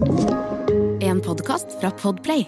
En 0.00 1.20
podkast 1.20 1.66
fra 1.80 1.90
Podplay. 1.90 2.46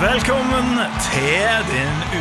Velkommen 0.00 0.78
til 1.00 1.48
den 1.68 2.11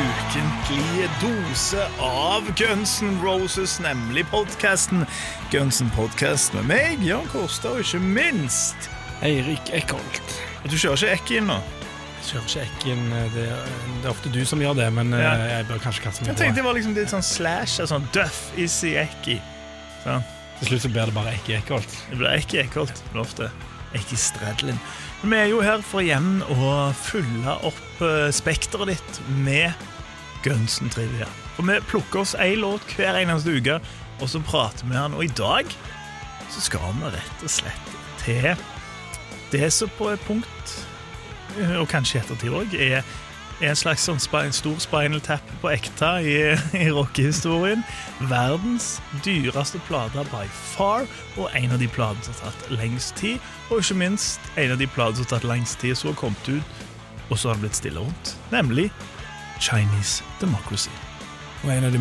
ukentlige 0.71 1.09
dose 1.21 1.87
av 1.99 2.43
Guns 2.55 3.01
N' 3.01 3.19
Roses, 3.23 3.79
nemlig 3.79 4.25
podkasten 4.31 5.05
Guns 5.51 5.81
N' 5.81 5.89
Podcast 5.95 6.53
med 6.53 6.63
meg, 6.69 7.03
Jan 7.03 7.25
Kårstad, 7.31 7.71
og 7.75 7.79
ikke 7.83 7.99
minst 7.99 8.87
Eirik 9.25 9.71
Eckholt. 9.75 10.35
Du 10.69 10.77
kjører 10.77 10.95
ikke 10.97 11.11
Ekkin 11.17 11.49
nå? 11.49 11.57
Kjører 12.23 12.45
ikke 12.47 12.63
Ekken, 12.67 13.03
det, 13.33 13.47
det 13.49 14.05
er 14.05 14.09
ofte 14.13 14.31
du 14.33 14.39
som 14.47 14.61
gjør 14.63 14.77
det, 14.79 14.87
men 14.95 15.11
Ja. 15.13 15.33
eh, 15.35 15.47
jeg 15.57 15.67
bør 15.71 15.83
kanskje 15.83 16.05
kaste 16.05 16.21
meg 16.23 16.29
på. 16.29 16.31
Jeg 16.31 16.39
tenkte 16.45 16.61
det 16.61 16.67
var 16.69 16.77
liksom 16.79 16.95
litt 16.95 17.11
sånn 17.11 17.25
slash, 17.25 17.81
sånn 17.91 18.07
Duff, 18.15 18.41
Izzy, 18.55 18.95
Ekki. 19.01 19.39
Sånn. 20.05 20.23
Til 20.61 20.67
slutt 20.71 20.85
så 20.87 20.93
blir 20.93 21.05
det 21.11 21.17
bare 21.17 21.35
Ekki 21.35 21.57
Eckholt. 21.59 21.99
Det 22.09 22.17
ble 22.21 22.35
Ekki 22.37 22.61
Eckholt, 22.63 23.03
lov 23.17 23.33
det. 23.41 23.51
Ekki 23.97 24.15
Stradlin. 24.15 24.79
Men 25.21 25.31
vi 25.35 25.37
er 25.43 25.49
jo 25.51 25.59
her 25.61 25.81
for 25.83 25.99
igjen 26.01 26.39
å 26.47 26.91
fylle 26.95 27.57
opp 27.67 27.99
uh, 28.01 28.29
spekteret 28.33 28.93
ditt 28.95 29.19
med 29.43 29.73
Gunsen 30.43 30.89
Trivia. 30.89 31.29
For 31.55 31.67
vi 31.67 31.79
plukker 31.89 32.23
oss 32.23 32.35
én 32.35 32.61
låt 32.63 32.85
hver 32.97 33.19
eneste 33.21 33.57
uke, 33.57 33.79
og 34.21 34.29
så 34.29 34.41
prater 34.45 34.85
vi 34.85 34.93
med 34.93 35.01
han. 35.01 35.17
Og 35.17 35.25
i 35.25 35.33
dag 35.37 35.65
så 36.51 36.61
skal 36.61 36.93
vi 36.99 37.11
rett 37.15 37.43
og 37.45 37.51
slett 37.51 37.97
til 38.21 38.55
det 39.51 39.73
som 39.73 39.91
på 39.97 40.09
et 40.13 40.21
punkt, 40.27 40.77
og 41.75 41.87
kanskje 41.91 42.19
i 42.19 42.21
ettertid 42.21 42.55
òg, 42.55 42.75
er 42.79 43.03
en 43.61 43.77
slags 43.77 44.05
sånn 44.07 44.19
stor 44.21 44.77
spinal 44.81 45.21
tap 45.21 45.45
på 45.61 45.69
ekte 45.69 46.11
i, 46.25 46.35
i 46.79 46.87
rockehistorien. 46.89 47.83
Verdens 48.31 48.95
dyreste 49.25 49.81
plate 49.89 50.23
by 50.31 50.45
far, 50.73 51.05
og 51.37 51.51
en 51.57 51.75
av 51.75 51.81
de 51.81 51.89
platene 51.91 52.25
som 52.25 52.37
har 52.39 52.55
tatt 52.55 52.71
lengst 52.79 53.17
tid. 53.19 53.43
Og 53.69 53.83
ikke 53.83 53.99
minst 54.01 54.53
en 54.55 54.73
av 54.73 54.81
de 54.81 54.89
platene 54.89 55.19
som 55.19 55.27
har 55.27 55.33
tatt 55.35 55.49
lengst 55.51 55.81
tid, 55.83 55.97
som 55.99 56.13
har 56.13 56.21
kommet 56.23 56.49
ut, 56.49 56.85
og 57.29 57.37
så 57.37 57.51
har 57.51 57.59
det 57.59 57.67
blitt 57.67 57.81
stille 57.81 58.01
rundt. 58.01 58.35
Nemlig 58.55 58.89
Chinese 59.61 60.25
Democracy. 60.41 60.91
Og 61.61 61.69
en 61.69 61.85
av 61.85 61.93
de 61.93 61.99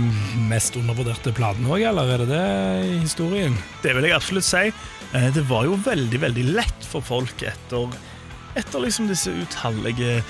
mest 0.48 0.76
undervurderte 0.80 1.34
platene 1.36 1.68
òg, 1.68 1.82
eller 1.90 2.14
er 2.14 2.22
det 2.22 2.28
det 2.30 2.44
i 2.88 2.98
historien? 3.02 3.56
Det 3.84 3.92
vil 3.96 4.06
jeg 4.08 4.16
absolutt 4.16 4.46
si. 4.48 4.70
Eh, 5.12 5.28
Det 5.36 5.44
var 5.50 5.66
jo 5.68 5.76
veldig, 5.84 6.20
veldig 6.22 6.44
lett 6.56 6.86
for 6.88 7.04
folk 7.04 7.42
etter, 7.44 7.92
etter 8.56 8.80
liksom 8.80 9.10
disse 9.10 9.30
utallige 9.30 10.22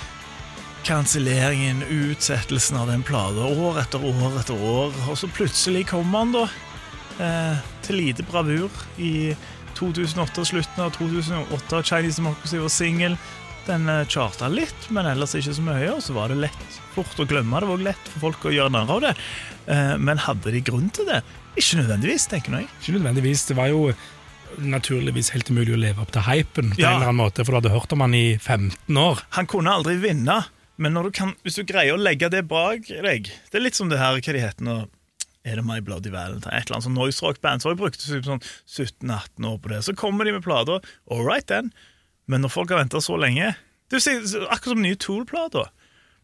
kanselleringen, 0.84 1.82
utsettelsen 1.86 2.76
av 2.80 2.88
den 2.90 3.02
plata, 3.06 3.46
år 3.46 3.78
etter 3.82 4.02
år 4.02 4.38
etter 4.40 4.56
år. 4.58 4.94
Og 5.10 5.16
så 5.20 5.28
plutselig 5.30 5.86
kom 5.92 6.10
han 6.16 6.32
da 6.34 6.46
eh, 7.20 7.60
til 7.86 8.00
lite 8.00 8.24
bravur 8.26 8.70
i 8.98 9.36
2008, 9.78 10.44
slutten 10.50 10.82
av 10.84 10.94
2008. 10.96 11.82
Chinese 11.86 12.18
Democracy 12.20 12.58
var 12.60 12.72
singel. 12.72 13.18
Den 13.70 13.86
eh, 13.92 14.04
charta 14.10 14.48
litt, 14.50 14.88
men 14.90 15.06
ellers 15.06 15.36
ikke 15.38 15.54
så 15.54 15.62
mye. 15.62 15.90
Og 15.94 16.00
så 16.02 16.14
var 16.16 16.32
det 16.32 16.40
lett 16.42 16.78
fort 16.94 17.20
å 17.22 17.26
glemme. 17.30 17.60
Det 17.62 17.68
var 17.70 17.84
lett 17.90 18.08
for 18.14 18.24
folk 18.28 18.48
å 18.50 18.54
gjøre 18.54 18.72
narr 18.74 18.90
av 18.96 19.04
det. 19.04 19.12
Eh, 19.70 19.92
men 20.02 20.18
hadde 20.26 20.50
de 20.56 20.62
grunn 20.66 20.88
til 20.96 21.06
det? 21.06 21.20
Ikke 21.60 21.78
nødvendigvis, 21.82 22.26
tenker 22.30 22.56
jeg. 22.58 22.66
Ikke 22.80 22.96
nødvendigvis. 22.98 23.44
Det 23.50 23.56
var 23.58 23.70
jo 23.70 23.84
naturligvis 24.60 25.30
helt 25.34 25.50
umulig 25.54 25.76
å 25.76 25.80
leve 25.80 26.02
opp 26.02 26.10
til 26.14 26.24
hypen, 26.26 26.72
på 26.74 26.80
Ja. 26.82 26.90
en 26.90 26.96
eller 27.00 27.12
annen 27.12 27.20
måte, 27.22 27.44
for 27.46 27.52
du 27.54 27.60
hadde 27.60 27.74
hørt 27.76 27.92
om 27.94 28.00
han 28.02 28.14
i 28.18 28.36
15 28.38 28.96
år. 28.98 29.22
Han 29.38 29.46
kunne 29.46 29.70
aldri 29.70 29.94
vinne, 30.02 30.40
men 30.76 30.94
du 30.98 31.10
kan, 31.14 31.34
hvis 31.44 31.54
du 31.60 31.62
greier 31.68 31.94
å 31.94 32.00
legge 32.02 32.28
det 32.32 32.42
bak 32.48 32.88
deg 32.88 33.30
Det 33.30 33.54
er 33.54 33.62
litt 33.62 33.76
som 33.78 33.88
det 33.88 33.98
her, 34.00 34.16
hva 34.18 34.32
de 34.34 34.40
heter 34.42 34.64
nå 34.66 34.88
Er 35.44 35.56
det 35.56 35.64
My 35.64 35.78
Bloody 35.80 36.10
Valentine? 36.10 36.52
Et 36.52 36.66
eller 36.66 36.76
annet 36.80 36.84
sånn 36.88 36.98
noise 36.98 37.22
rock-band. 37.24 37.62
Så 37.62 37.68
har 37.70 37.76
jeg 37.76 37.80
brukt 37.80 38.00
sånn 38.02 38.42
17-18 38.68 39.46
år 39.48 39.58
på 39.62 39.68
det. 39.72 39.78
Så 39.86 39.94
kommer 39.96 40.24
de 40.26 40.32
med 40.32 40.42
plater. 40.44 40.82
All 41.10 41.22
right, 41.24 41.46
then. 41.46 41.70
Men 42.28 42.42
når 42.42 42.50
folk 42.52 42.68
har 42.74 42.78
venta 42.82 43.00
så 43.00 43.16
lenge 43.16 43.54
Det 43.90 44.00
er 44.06 44.46
akkurat 44.48 44.76
som 44.76 44.82
nye 44.84 44.98
Tool-plater. 45.00 45.68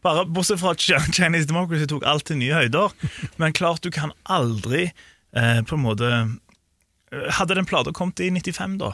Bare 0.05 0.25
Bortsett 0.29 0.61
fra 0.61 0.71
at 0.75 0.83
Chinese 0.83 1.49
Democracy 1.49 1.87
tok 1.89 2.05
alt 2.07 2.27
til 2.29 2.39
nye 2.39 2.55
høyder. 2.55 2.93
Men 3.41 3.55
klart, 3.57 3.83
du 3.83 3.91
kan 3.91 4.13
aldri 4.23 4.87
eh, 4.87 5.61
på 5.67 5.77
en 5.77 5.83
måte 5.83 6.11
eh, 6.13 7.29
Hadde 7.37 7.55
den 7.55 7.67
plata 7.67 7.93
kommet 7.95 8.19
i 8.19 8.29
95, 8.31 8.79
da, 8.81 8.93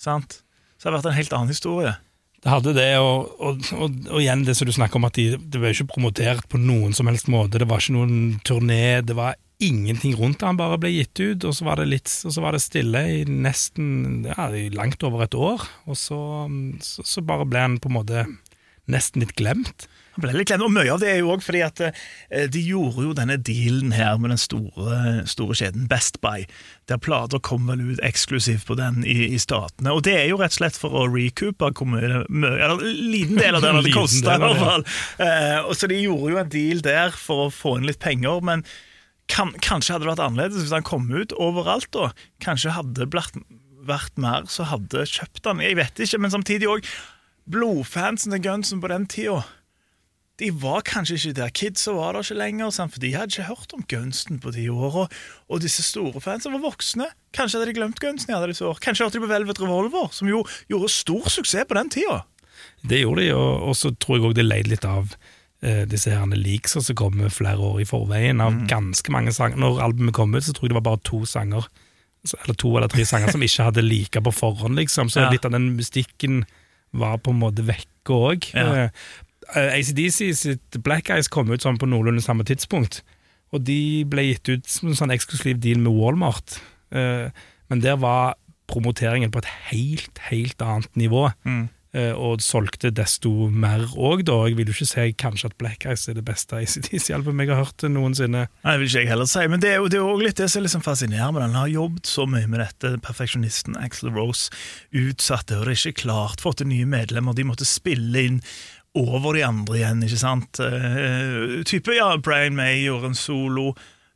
sant? 0.00 0.40
så 0.74 0.88
hadde 0.88 0.98
det 0.98 1.04
vært 1.04 1.12
en 1.12 1.18
helt 1.20 1.34
annen 1.36 1.52
historie. 1.54 1.92
Det 2.44 2.50
hadde 2.52 2.72
det, 2.76 2.88
og, 3.00 3.30
og, 3.40 3.62
og, 3.72 3.94
og 4.10 4.18
igjen 4.20 4.42
det 4.44 4.56
som 4.58 4.68
du 4.68 4.72
snakker 4.74 4.98
om, 4.98 5.06
at 5.08 5.16
de, 5.16 5.38
det 5.38 5.60
jo 5.62 5.70
ikke 5.70 5.94
promotert 5.94 6.48
på 6.50 6.58
noen 6.60 6.92
som 6.92 7.08
helst 7.08 7.30
måte. 7.32 7.60
Det 7.62 7.68
var 7.70 7.80
ikke 7.80 7.94
noen 7.94 8.40
turné, 8.44 8.98
det 9.06 9.16
var 9.16 9.38
ingenting 9.62 10.16
rundt. 10.18 10.42
Han 10.42 10.58
bare 10.58 10.78
ble 10.82 10.92
gitt 10.94 11.20
ut, 11.20 11.44
og 11.46 11.54
så 11.56 11.66
var 11.68 11.80
det 11.80 11.90
litt, 11.90 12.10
og 12.26 12.34
så 12.34 12.44
var 12.44 12.56
det 12.56 12.64
stille 12.64 13.04
i 13.20 13.20
nesten 13.28 14.24
ja, 14.28 14.48
i 14.50 14.68
langt 14.74 15.04
over 15.06 15.26
et 15.26 15.36
år. 15.38 15.64
Og 15.86 15.98
så, 15.98 16.18
så, 16.84 17.04
så 17.06 17.24
bare 17.26 17.46
ble 17.48 17.66
han 17.68 17.78
på 17.82 17.92
en 17.92 17.98
måte 18.00 18.26
nesten 18.90 19.24
litt 19.24 19.36
glemt. 19.38 19.86
Han 20.14 20.22
ble 20.22 20.34
litt 20.36 20.50
glemt, 20.50 20.62
og 20.62 20.72
Mye 20.74 20.92
av 20.92 21.00
det 21.02 21.08
er 21.10 21.20
jo 21.22 21.32
også 21.32 21.48
fordi 21.48 21.62
at 21.64 21.80
eh, 21.86 22.44
de 22.52 22.60
gjorde 22.62 23.06
jo 23.06 23.14
denne 23.16 23.38
dealen 23.40 23.94
her 23.96 24.18
med 24.20 24.30
den 24.34 24.40
store, 24.40 25.24
store 25.30 25.56
kjeden 25.58 25.88
Best 25.90 26.20
Buy, 26.22 26.44
der 26.90 27.00
plater 27.02 27.42
kom 27.42 27.66
vel 27.70 27.82
ut 27.94 28.02
eksklusivt 28.04 28.68
på 28.68 28.76
den 28.78 29.02
i, 29.02 29.32
i 29.34 29.40
statene. 29.42 29.94
Og 29.94 30.04
det 30.06 30.14
er 30.20 30.28
jo 30.30 30.38
rett 30.42 30.54
og 30.54 30.60
slett 30.60 30.78
for 30.78 30.94
å 31.00 31.06
recoupe 31.10 31.72
mye, 31.88 32.24
eller 32.28 32.84
liten 32.84 33.40
del 33.40 33.58
av 33.58 33.64
det 33.64 33.74
det 33.88 33.94
kosta. 33.96 34.36
i 34.36 34.44
hvert 34.44 34.62
fall. 34.62 34.88
Eh, 35.24 35.60
og 35.64 35.74
så 35.78 35.90
de 35.90 36.02
gjorde 36.04 36.34
jo 36.34 36.42
en 36.44 36.56
deal 36.58 36.84
der 36.84 37.16
for 37.18 37.48
å 37.48 37.54
få 37.54 37.78
inn 37.80 37.88
litt 37.88 38.02
penger, 38.04 38.44
men 38.44 38.66
kan, 39.30 39.54
kanskje 39.64 39.94
hadde 39.94 40.06
det 40.06 40.12
vært 40.12 40.24
annerledes 40.26 40.62
hvis 40.62 40.74
han 40.74 40.86
kom 40.86 41.08
ut 41.10 41.34
overalt. 41.40 41.90
da. 41.96 42.12
Kanskje 42.44 42.76
hadde 42.76 43.06
det 43.06 43.10
vært 43.84 44.16
mer 44.20 44.48
så 44.48 44.68
hadde 44.68 45.06
kjøpt 45.08 45.44
han. 45.48 45.60
Jeg 45.64 45.78
vet 45.80 46.00
ikke, 46.00 46.20
men 46.22 46.32
samtidig 46.32 46.70
òg 46.70 46.88
blodfansen 47.50 48.32
til 48.32 48.44
Gunsen 48.44 48.80
på 48.80 48.88
den 48.92 49.06
tida 49.10 49.42
de 50.42 50.50
var 50.58 50.82
kanskje 50.82 51.14
ikke 51.14 51.34
der. 51.38 51.50
Kidsa 51.54 51.92
var 51.94 52.16
der 52.16 52.24
ikke 52.26 52.38
lenger, 52.38 52.70
sant? 52.74 52.92
for 52.92 53.02
de 53.02 53.12
hadde 53.14 53.30
ikke 53.30 53.46
hørt 53.46 53.74
om 53.76 53.84
Gunsten 53.86 54.40
på 54.42 54.50
de 54.54 54.66
åra. 54.72 55.06
Og 55.46 55.62
disse 55.62 55.84
store 55.86 56.20
fansene 56.22 56.56
var 56.56 56.64
voksne. 56.72 57.06
Kanskje 57.36 57.60
hadde 57.60 57.70
de 57.70 57.76
glemt 57.78 58.02
Gunsten 58.02 58.34
i 58.34 58.36
alle. 58.36 58.50
Kanskje 58.82 59.06
hørte 59.06 59.20
de 59.20 59.22
på 59.22 59.30
Velvet 59.30 59.62
Revolver, 59.62 60.10
som 60.10 60.30
jo 60.30 60.42
gjorde 60.70 60.90
stor 60.90 61.30
suksess 61.30 61.68
på 61.70 61.78
den 61.78 61.92
tida. 61.94 62.24
Det 62.82 63.04
gjorde 63.04 63.22
de, 63.22 63.30
og 63.34 63.74
så 63.78 63.92
tror 63.94 64.18
jeg 64.18 64.26
òg 64.26 64.36
det 64.38 64.46
leide 64.46 64.72
litt 64.74 64.86
av 64.88 65.14
eh, 65.64 65.84
disse 65.88 66.12
herne 66.12 66.36
leaks 66.38 66.76
som 66.76 66.96
kom 66.98 67.18
flere 67.32 67.58
år 67.58 67.80
i 67.82 67.88
forveien, 67.88 68.40
av 68.44 68.52
ganske 68.70 69.10
mange 69.14 69.32
sanger. 69.34 69.56
Når 69.60 69.80
albumet 69.82 70.14
kom 70.16 70.34
ut, 70.36 70.44
så 70.44 70.52
tror 70.52 70.68
jeg 70.68 70.74
det 70.74 70.80
var 70.82 70.88
bare 70.92 71.02
to 71.08 71.24
sanger, 71.28 71.66
eller 72.44 72.54
to 72.60 72.76
eller 72.76 72.88
tre 72.92 73.04
sanger, 73.08 73.32
som 73.32 73.42
ikke 73.44 73.66
hadde 73.70 73.82
lika 73.84 74.20
på 74.24 74.32
forhånd, 74.32 74.76
liksom. 74.80 75.08
Så 75.12 75.20
Ja. 75.24 75.30
litt 75.30 75.44
av 75.44 75.52
den 75.52 75.76
mystikken 75.76 76.44
var 76.92 77.18
på 77.18 77.30
en 77.34 77.40
måte 77.40 77.64
vekke 77.66 78.12
òg. 78.14 78.50
Ja. 78.54 78.88
ACDC 79.54 80.32
sitt 80.34 80.82
Black 80.82 81.10
Eyes 81.10 81.28
kom 81.28 81.50
ut 81.52 81.60
sånn 81.64 81.78
på 81.78 81.86
noenlunde 81.88 82.22
samme 82.24 82.44
tidspunkt, 82.48 83.02
og 83.52 83.64
de 83.64 84.04
ble 84.08 84.22
gitt 84.32 84.48
ut 84.48 84.66
som 84.66 84.88
en 84.88 84.94
sånn 84.98 85.12
eksklusiv 85.14 85.60
deal 85.60 85.78
med 85.78 85.92
Walmart. 85.92 86.58
Eh, 86.92 87.28
men 87.70 87.80
der 87.80 87.96
var 87.96 88.34
promoteringen 88.70 89.30
på 89.30 89.38
et 89.42 89.50
helt, 89.70 90.18
helt 90.30 90.62
annet 90.64 90.88
nivå. 90.96 91.26
eh, 91.46 91.66
og 91.94 92.42
solgte 92.42 92.90
desto 92.94 93.30
mer 93.52 93.84
òg, 93.94 94.24
da. 94.26 94.40
Jeg 94.48 94.58
vil 94.58 94.70
jo 94.70 94.74
ikke 94.74 94.88
si 94.90 95.06
kanskje 95.20 95.50
at 95.52 95.56
Black 95.60 95.86
Eyes 95.86 96.08
er 96.10 96.18
det 96.18 96.24
beste 96.26 96.58
ACDC-albumet 96.58 97.46
jeg 97.46 97.54
har 97.54 97.68
hørt 97.68 97.86
noensinne. 97.86 98.46
Nei, 98.50 98.74
det 98.74 98.80
vil 98.82 98.90
ikke 98.90 99.04
jeg 99.04 99.12
heller 99.12 99.30
si, 99.30 99.46
men 99.50 99.62
det 99.62 99.70
er 99.70 99.78
jo 99.78 100.06
også 100.08 100.26
litt 100.26 100.40
det 100.42 100.48
som 100.50 100.60
er 100.60 100.66
liksom 100.66 100.84
fascinerende 100.86 101.36
med 101.36 101.44
den. 101.44 101.54
Han 101.54 101.62
har 101.62 101.74
jobbet 101.74 102.10
så 102.10 102.26
mye 102.30 102.50
med 102.50 102.64
dette. 102.64 102.94
Perfeksjonisten 103.04 103.78
Axel 103.78 104.14
Rose 104.14 104.50
utsatte, 104.90 105.60
og 105.60 105.68
er 105.68 105.76
ikke 105.76 106.02
klart. 106.04 106.42
Fått 106.44 106.64
nye 106.66 106.88
medlemmer, 106.88 107.36
de 107.36 107.46
måtte 107.46 107.68
spille 107.68 108.26
inn 108.26 108.40
over 108.94 109.34
de 109.34 109.42
andre 109.46 109.80
igjen, 109.80 110.04
ikke 110.06 110.20
sant? 110.20 110.60
Uh, 110.62 111.62
type, 111.66 111.94
ja, 111.94 112.12
Brian 112.22 112.58
May 112.58 112.84
gjorde 112.84 113.10
en 113.10 113.18
solo. 113.18 113.72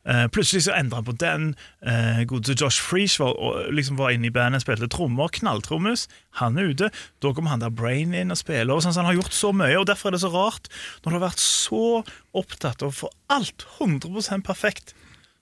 Eh, 0.08 0.24
plutselig 0.32 0.64
så 0.64 0.72
endra 0.72 1.02
han 1.02 1.06
på 1.06 1.16
den. 1.20 1.50
Eh, 1.84 2.22
så 2.24 2.54
Josh 2.56 2.80
Freesh 2.80 3.20
var, 3.20 3.36
liksom 3.74 3.98
var 4.00 4.14
inne 4.14 4.30
i 4.30 4.32
bandet, 4.34 4.64
spilte 4.64 4.88
trommer. 4.88 5.28
Knalltrommis. 5.28 6.06
Han 6.40 6.56
er 6.58 6.72
ute. 6.72 6.90
Da 7.20 7.32
kommer 7.36 7.52
han 7.52 7.64
der 7.64 7.74
Brain 7.74 8.14
inn 8.16 8.32
og 8.32 8.40
spiller. 8.40 8.72
Og 8.74 8.84
sånn, 8.84 8.96
så 8.96 9.04
han 9.04 9.10
har 9.10 9.18
gjort 9.20 9.36
så 9.36 9.52
mye, 9.52 9.76
og 9.80 9.88
derfor 9.90 10.10
er 10.10 10.16
det 10.16 10.24
så 10.24 10.32
rart. 10.32 10.72
Når 11.04 11.12
du 11.12 11.18
har 11.18 11.26
vært 11.28 11.44
så 11.44 11.84
opptatt 12.32 12.82
av 12.82 12.90
å 12.92 12.98
få 13.04 13.12
alt 13.34 13.66
100% 13.78 14.46
perfekt, 14.48 14.96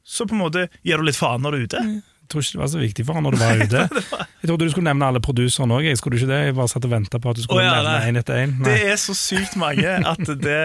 så 0.07 0.27
på 0.27 0.37
en 0.37 0.45
måte 0.45 0.69
gir 0.87 0.99
du 0.99 1.07
litt 1.07 1.19
faen 1.19 1.43
når 1.43 1.55
du 1.55 1.59
er 1.59 1.67
ute. 1.71 1.87
Jeg 2.27 2.33
tror 2.33 2.43
ikke 2.43 2.57
det 2.57 2.61
var 2.61 2.71
så 2.73 2.81
viktig 2.81 3.05
for 3.07 3.15
han 3.15 3.23
når 3.23 3.37
du 3.37 3.39
var 3.39 3.61
ute. 3.61 3.83
Jeg 4.43 4.51
trodde 4.51 4.67
du 4.67 4.71
skulle 4.71 4.87
nevne 4.87 5.07
alle 5.11 5.21
produserne 5.23 5.75
òg. 5.75 5.87
Skulle 5.99 6.19
du 6.19 6.21
ikke 6.21 6.31
det? 6.31 6.39
Jeg 6.49 6.55
bare 6.55 6.71
satt 6.71 6.85
og 6.87 6.91
venta 6.91 7.19
på 7.23 7.31
at 7.33 7.39
du 7.39 7.43
skulle 7.45 7.63
oh, 7.63 7.67
ja, 7.67 7.79
nevne 7.83 8.11
én 8.11 8.19
etter 8.21 8.41
én. 8.43 8.53
Det 8.67 8.75
er 8.91 8.99
så 9.01 9.15
sykt 9.19 9.57
mange 9.59 9.95
at 10.11 10.23
det 10.43 10.59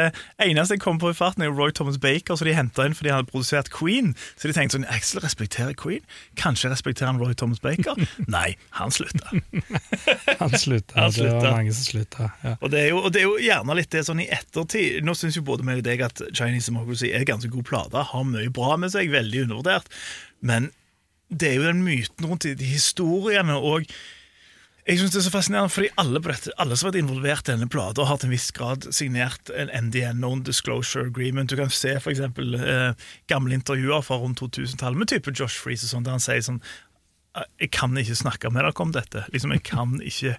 eneste 0.44 0.76
jeg 0.76 0.82
kom 0.84 1.00
på 1.02 1.10
i 1.14 1.16
farten, 1.18 1.46
er 1.46 1.54
Roy 1.54 1.74
Thomas 1.74 1.98
Baker, 2.02 2.38
så 2.38 2.46
de 2.46 2.54
henta 2.58 2.86
inn 2.86 2.98
fordi 2.98 3.10
han 3.10 3.22
hadde 3.22 3.32
produsert 3.32 3.72
Queen. 3.74 4.12
Så 4.38 4.50
de 4.50 4.58
tenkte 4.58 4.78
sånn 4.78 4.88
Axel 4.92 5.22
respekterer 5.24 5.78
Queen. 5.78 6.04
Kanskje 6.38 6.70
respekterer 6.74 7.14
han 7.14 7.22
Roy 7.22 7.38
Thomas 7.38 7.62
Baker? 7.64 7.98
Nei, 8.36 8.58
han 8.82 8.94
slutta. 8.94 9.32
Han 10.42 10.54
slutta. 10.58 11.08
Det 11.14 11.30
var 11.30 11.48
mange 11.54 11.74
som 11.76 11.86
slutta. 11.86 12.30
Ja. 12.42 12.56
Og 12.60 12.72
det, 12.74 12.84
jo, 12.90 13.00
og 13.06 13.14
det 13.14 13.22
er 13.22 13.28
jo 13.28 13.38
gjerne 13.42 13.78
litt 13.78 13.92
det 13.94 14.04
sånn 14.08 14.22
i 14.24 14.28
ettertid 14.34 15.06
Nå 15.06 15.14
syns 15.18 15.38
jo 15.38 15.44
både 15.46 15.66
meg 15.68 15.82
og 15.82 15.86
deg 15.86 16.02
at 16.06 16.22
Chinese 16.34 16.72
Democracy 16.72 17.12
er 17.14 17.26
ganske 17.28 17.50
god 17.54 17.68
plate, 17.68 18.06
har 18.12 18.28
mye 18.28 18.52
bra 18.54 18.78
med 18.82 18.94
seg, 18.94 19.12
veldig 19.14 19.46
undervurdert. 19.46 19.90
Men 20.46 20.72
det 21.32 21.48
er 21.48 21.60
jo 21.60 21.70
den 21.70 21.86
myten 21.86 22.28
rundt 22.28 22.44
de, 22.44 22.68
historiene 22.68 23.56
og 23.56 23.88
jeg 24.82 24.98
synes 24.98 25.12
det 25.14 25.20
er 25.20 25.26
så 25.28 25.32
fascinerende, 25.32 25.70
fordi 25.70 25.90
alle, 26.02 26.20
dette, 26.26 26.52
alle 26.58 26.76
som 26.76 26.88
har 26.88 26.96
vært 26.96 27.04
involvert 27.04 27.46
i 27.46 27.54
denne 27.54 27.70
plata, 27.70 28.04
har 28.10 28.18
til 28.18 28.32
en 28.32 28.34
viss 28.34 28.50
grad 28.58 28.88
signert 28.96 29.52
en 29.54 29.70
NDN, 29.86 30.18
Non-Disclosure 30.24 31.06
Agreement. 31.12 31.52
Du 31.52 31.56
kan 31.60 31.70
se 31.70 31.94
for 32.02 32.10
eksempel 32.10 32.58
eh, 32.58 32.96
gamle 33.30 33.54
intervjuer 33.54 34.02
fra 34.02 34.18
rundt 34.18 34.42
2000-tallet 34.42 34.98
med 34.98 35.12
type 35.12 35.36
Josh 35.38 35.62
Freeze 35.62 35.86
og 35.86 35.94
sånn, 35.94 36.08
der 36.08 36.18
han 36.18 36.24
sier 36.24 36.42
sånn 36.48 36.64
Jeg 37.62 37.70
kan 37.72 37.94
ikke 37.96 38.18
snakke 38.18 38.50
med 38.50 38.66
dere 38.66 38.74
om 38.82 38.92
dette. 38.92 39.24
Liksom, 39.32 39.54
jeg 39.54 39.64
kan 39.70 40.02
ikke 40.02 40.34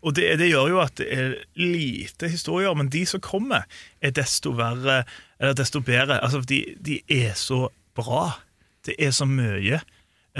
Og 0.00 0.14
det, 0.14 0.30
det 0.38 0.52
gjør 0.52 0.70
jo 0.76 0.80
at 0.80 0.94
det 1.02 1.10
er 1.10 1.34
lite 1.58 2.30
historier, 2.30 2.78
men 2.78 2.94
de 2.94 3.02
som 3.02 3.20
kommer, 3.20 3.66
er 4.00 4.14
desto 4.14 4.54
verre, 4.54 5.02
eller 5.40 5.58
desto 5.58 5.82
bedre. 5.82 6.20
Altså, 6.22 6.40
de, 6.46 6.62
de 6.78 7.00
er 7.10 7.34
så 7.34 7.66
bra. 7.98 8.38
Det 8.86 8.94
er 8.94 9.10
så 9.10 9.26
mye 9.26 9.82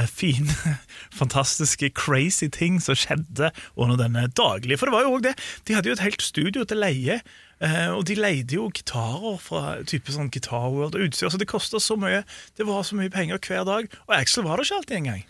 fine, 0.07 0.55
fantastiske, 1.19 1.91
crazy 1.95 2.49
ting 2.49 2.79
som 2.81 2.95
skjedde 2.99 3.51
under 3.77 3.97
denne 3.99 4.29
daglige. 4.39 4.79
For 4.79 4.87
det 4.87 4.95
var 4.95 5.07
jo 5.07 5.17
også 5.17 5.27
det. 5.31 5.35
De 5.69 5.75
hadde 5.75 5.91
jo 5.91 5.97
et 5.99 6.05
helt 6.07 6.23
studio 6.23 6.65
til 6.69 6.79
leie. 6.83 7.21
eh, 7.61 7.89
Og 7.91 8.05
de 8.07 8.15
leide 8.15 8.55
jo 8.55 8.69
gitarer 8.71 9.39
fra 9.43 9.79
type 9.89 10.13
sånn 10.15 10.31
Guitar 10.31 10.69
World 10.71 10.95
og 10.95 11.09
utstyr. 11.09 11.31
Så 11.33 11.41
det 11.41 11.49
kosta 11.51 11.81
så 11.83 11.97
mye. 11.99 12.23
Det 12.57 12.67
var 12.69 12.85
så 12.87 12.95
mye 12.99 13.11
penger 13.11 13.39
hver 13.43 13.65
dag. 13.67 13.89
Og 14.07 14.15
Axel 14.15 14.45
var 14.47 14.57
det 14.61 14.69
ikke 14.69 14.77
alltid 14.83 14.97
engang. 15.01 15.25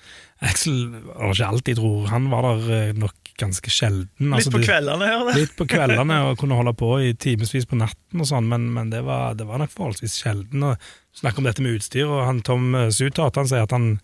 Axel 0.44 0.76
var 1.08 1.32
ikke 1.34 1.48
alltid, 1.48 1.80
tror 1.80 2.06
Han 2.12 2.28
var 2.30 2.44
der 2.46 2.68
eh, 2.76 2.92
nok 2.98 3.16
ganske 3.38 3.70
sjelden. 3.70 4.08
Litt 4.18 4.34
Altså, 4.34 4.50
på 4.50 4.60
kveldene 4.66 5.06
her. 5.06 5.24
Det. 5.28 5.34
Litt 5.38 5.56
på 5.58 5.66
kveldene 5.70 6.16
og 6.26 6.38
kunne 6.40 6.58
holde 6.58 6.74
på 6.74 6.92
i 7.06 7.12
timevis 7.14 7.66
på 7.70 7.78
natten 7.78 8.22
og 8.22 8.26
sånn, 8.26 8.48
men, 8.50 8.68
men 8.74 8.90
det, 8.90 9.04
var, 9.06 9.34
det 9.38 9.46
var 9.46 9.62
nok 9.62 9.70
forholdsvis 9.74 10.18
sjelden. 10.20 10.62
Og 10.72 10.88
Snakk 11.18 11.38
om 11.40 11.46
dette 11.48 11.62
med 11.64 11.74
utstyr, 11.80 12.06
og 12.06 12.20
han 12.28 12.42
Tom 12.46 12.68
eh, 12.78 12.90
Sutat 12.94 13.38
han 13.40 13.48
sier 13.50 13.64
at 13.66 13.72
han 13.74 13.96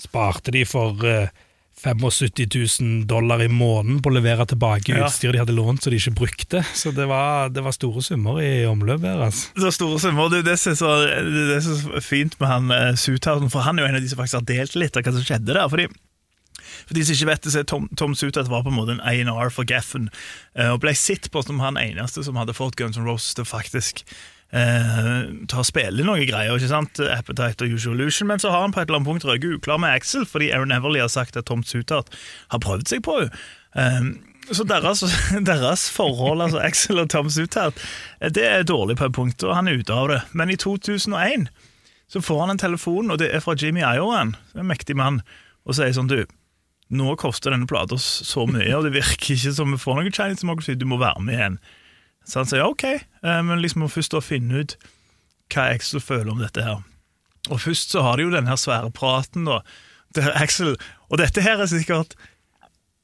sparte 0.00 0.54
de 0.54 0.64
for 0.68 1.04
eh, 1.06 1.28
75 1.82 2.80
000 2.80 3.06
dollar 3.10 3.42
i 3.42 3.48
måneden 3.48 4.02
på 4.02 4.10
å 4.10 4.14
levere 4.14 4.46
tilbake 4.46 4.92
Ja. 4.92 5.06
utstyr 5.08 5.32
de 5.32 5.40
hadde 5.40 5.56
lånt 5.56 5.82
så 5.82 5.90
de 5.90 5.98
ikke 5.98 6.14
brukte. 6.14 6.62
Så 6.74 6.92
det 6.94 7.08
var, 7.10 7.48
det 7.50 7.64
var 7.64 7.74
store 7.74 8.02
summer 8.02 8.38
i 8.42 8.66
omløp 8.66 9.02
her. 9.02 9.24
Altså. 9.26 9.50
Det 9.56 9.64
var 9.66 9.74
store 9.74 9.98
summer. 9.98 10.28
Det 10.30 10.38
er 10.42 10.48
det 10.52 10.58
som 10.60 10.72
er 10.76 11.60
så, 11.60 12.00
fint 12.00 12.38
med 12.40 12.48
han 12.48 12.70
uh, 12.70 12.94
Suthausen, 12.94 13.50
for 13.50 13.66
han 13.66 13.78
er 13.78 13.82
jo 13.82 13.88
en 13.88 13.98
av 13.98 14.04
de 14.04 14.08
som 14.12 14.20
faktisk 14.20 14.38
har 14.38 14.48
delt 14.52 14.78
litt 14.78 14.96
av 14.96 15.02
hva 15.02 15.16
som 15.16 15.26
skjedde 15.26 15.56
der. 15.56 15.68
fordi 15.68 15.88
for 16.86 16.94
de 16.96 17.04
som 17.04 17.14
ikke 17.16 17.30
vet 17.30 17.44
det, 17.46 17.52
så 17.54 17.62
Tom, 17.68 17.88
Tom 17.98 18.14
Suthat 18.14 18.48
var 18.50 18.62
på 18.64 18.70
en 18.72 18.76
måte 18.78 18.96
en 18.96 19.02
A&R 19.04 19.50
for 19.54 19.68
Geffen, 19.68 20.08
eh, 20.56 20.70
og 20.72 20.80
ble 20.82 20.94
sett 20.98 21.30
på 21.32 21.42
som 21.44 21.60
han 21.62 21.78
eneste 21.80 22.24
som 22.26 22.38
hadde 22.38 22.54
fått 22.56 22.76
Guns 22.76 22.98
N' 22.98 23.06
Roses 23.06 23.34
til 23.38 23.46
faktisk 23.48 24.02
eh, 24.52 25.30
ta 25.48 25.62
og 25.62 25.68
spille 25.68 26.04
noen 26.06 26.26
greier. 26.28 26.54
ikke 26.56 26.70
sant? 26.70 27.00
Appetite 27.00 27.66
og 27.66 27.76
Usual 27.76 28.00
Illusion, 28.00 28.28
men 28.28 28.42
så 28.42 28.52
har 28.52 28.64
han 28.64 28.74
på 28.74 28.82
et 28.82 28.90
eller 28.90 29.00
annet 29.00 29.10
punkt 29.10 29.26
røket 29.28 29.56
uklar 29.58 29.80
med 29.82 29.94
Axel, 29.96 30.26
fordi 30.28 30.50
Aaron 30.52 30.74
Everly 30.74 31.00
har 31.00 31.12
sagt 31.12 31.36
at 31.36 31.48
Tom 31.50 31.64
Suthat 31.66 32.12
har 32.52 32.62
prøvd 32.62 32.92
seg 32.92 33.04
på 33.06 33.18
henne. 33.22 33.42
Eh, 33.76 34.12
så 34.52 34.64
deres, 34.66 35.04
deres 35.50 35.88
forhold, 35.94 36.42
altså 36.42 36.58
Axel 36.60 36.98
og 36.98 37.10
Tom 37.10 37.30
Suthat, 37.30 37.78
eh, 38.20 38.30
det 38.32 38.46
er 38.48 38.68
dårlig 38.68 38.98
på 39.00 39.08
et 39.08 39.16
punkt, 39.16 39.44
og 39.46 39.56
han 39.56 39.68
er 39.68 39.80
ute 39.80 39.94
av 39.94 40.10
det. 40.10 40.20
Men 40.32 40.50
i 40.50 40.58
2001 40.58 41.48
så 42.12 42.20
får 42.20 42.40
han 42.40 42.50
en 42.52 42.60
telefon, 42.60 43.10
og 43.10 43.18
det 43.22 43.30
er 43.32 43.40
fra 43.40 43.56
Jimmy 43.56 43.80
Iowan, 43.80 44.34
en 44.54 44.68
mektig 44.68 44.96
mann, 44.98 45.22
og 45.64 45.78
sier 45.78 45.94
sånn, 45.96 46.10
du, 46.10 46.26
nå 46.92 47.14
koster 47.16 47.54
denne 47.54 47.68
plata 47.70 47.96
så 47.96 48.44
mye, 48.50 48.72
og 48.76 48.84
det 48.84 48.96
virker 48.98 49.32
ikke 49.32 49.54
som 49.56 49.72
vi 49.72 49.80
får 49.80 49.96
noe 49.96 50.12
Chinese 50.12 50.42
Democracy, 50.42 50.74
du 50.76 50.84
må 50.90 50.98
være 51.00 51.24
med 51.24 51.38
igjen. 51.38 51.56
Så 52.28 52.38
han 52.42 52.46
sier 52.50 52.62
ja, 52.62 52.68
ok, 52.70 52.84
eh, 52.86 53.40
men 53.46 53.60
liksom 53.62 53.82
må 53.84 53.88
først 53.90 54.12
da 54.14 54.20
finne 54.22 54.62
ut 54.62 54.76
hva 55.52 55.68
Axel 55.74 56.00
føler 56.00 56.30
om 56.32 56.38
dette 56.42 56.62
her. 56.64 56.82
Og 57.50 57.58
først 57.60 57.90
så 57.92 58.02
har 58.06 58.16
de 58.16 58.28
jo 58.28 58.30
den 58.34 58.46
her 58.48 58.56
svære 58.60 58.92
praten 58.94 59.44
da, 59.48 59.60
der 60.14 60.30
Axel, 60.38 60.76
og 61.10 61.18
dette 61.18 61.42
her 61.44 61.60
er 61.60 61.66
sikkert 61.70 62.14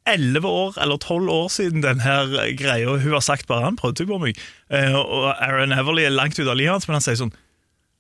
11 0.09 0.47
år 0.49 0.79
eller 0.81 0.97
12 0.97 1.29
år 1.29 1.49
siden 1.53 1.83
den 1.85 2.01
her 2.01 2.31
greia 2.57 2.95
hun 2.97 3.13
har 3.13 3.21
sagt 3.25 3.47
bare 3.51 3.67
han 3.67 3.77
prøvde 3.77 4.07
på 4.09 4.19
meg. 4.23 4.39
Eh, 4.73 4.95
Og 4.97 5.27
Aaron 5.35 5.75
Everly 5.77 6.07
er 6.09 6.15
langt 6.15 6.39
ut 6.39 6.49
av 6.49 6.57
livet 6.57 6.73
hans, 6.79 6.89
men 6.89 6.97
han 6.97 7.05
sier 7.05 7.19
sånn 7.21 7.35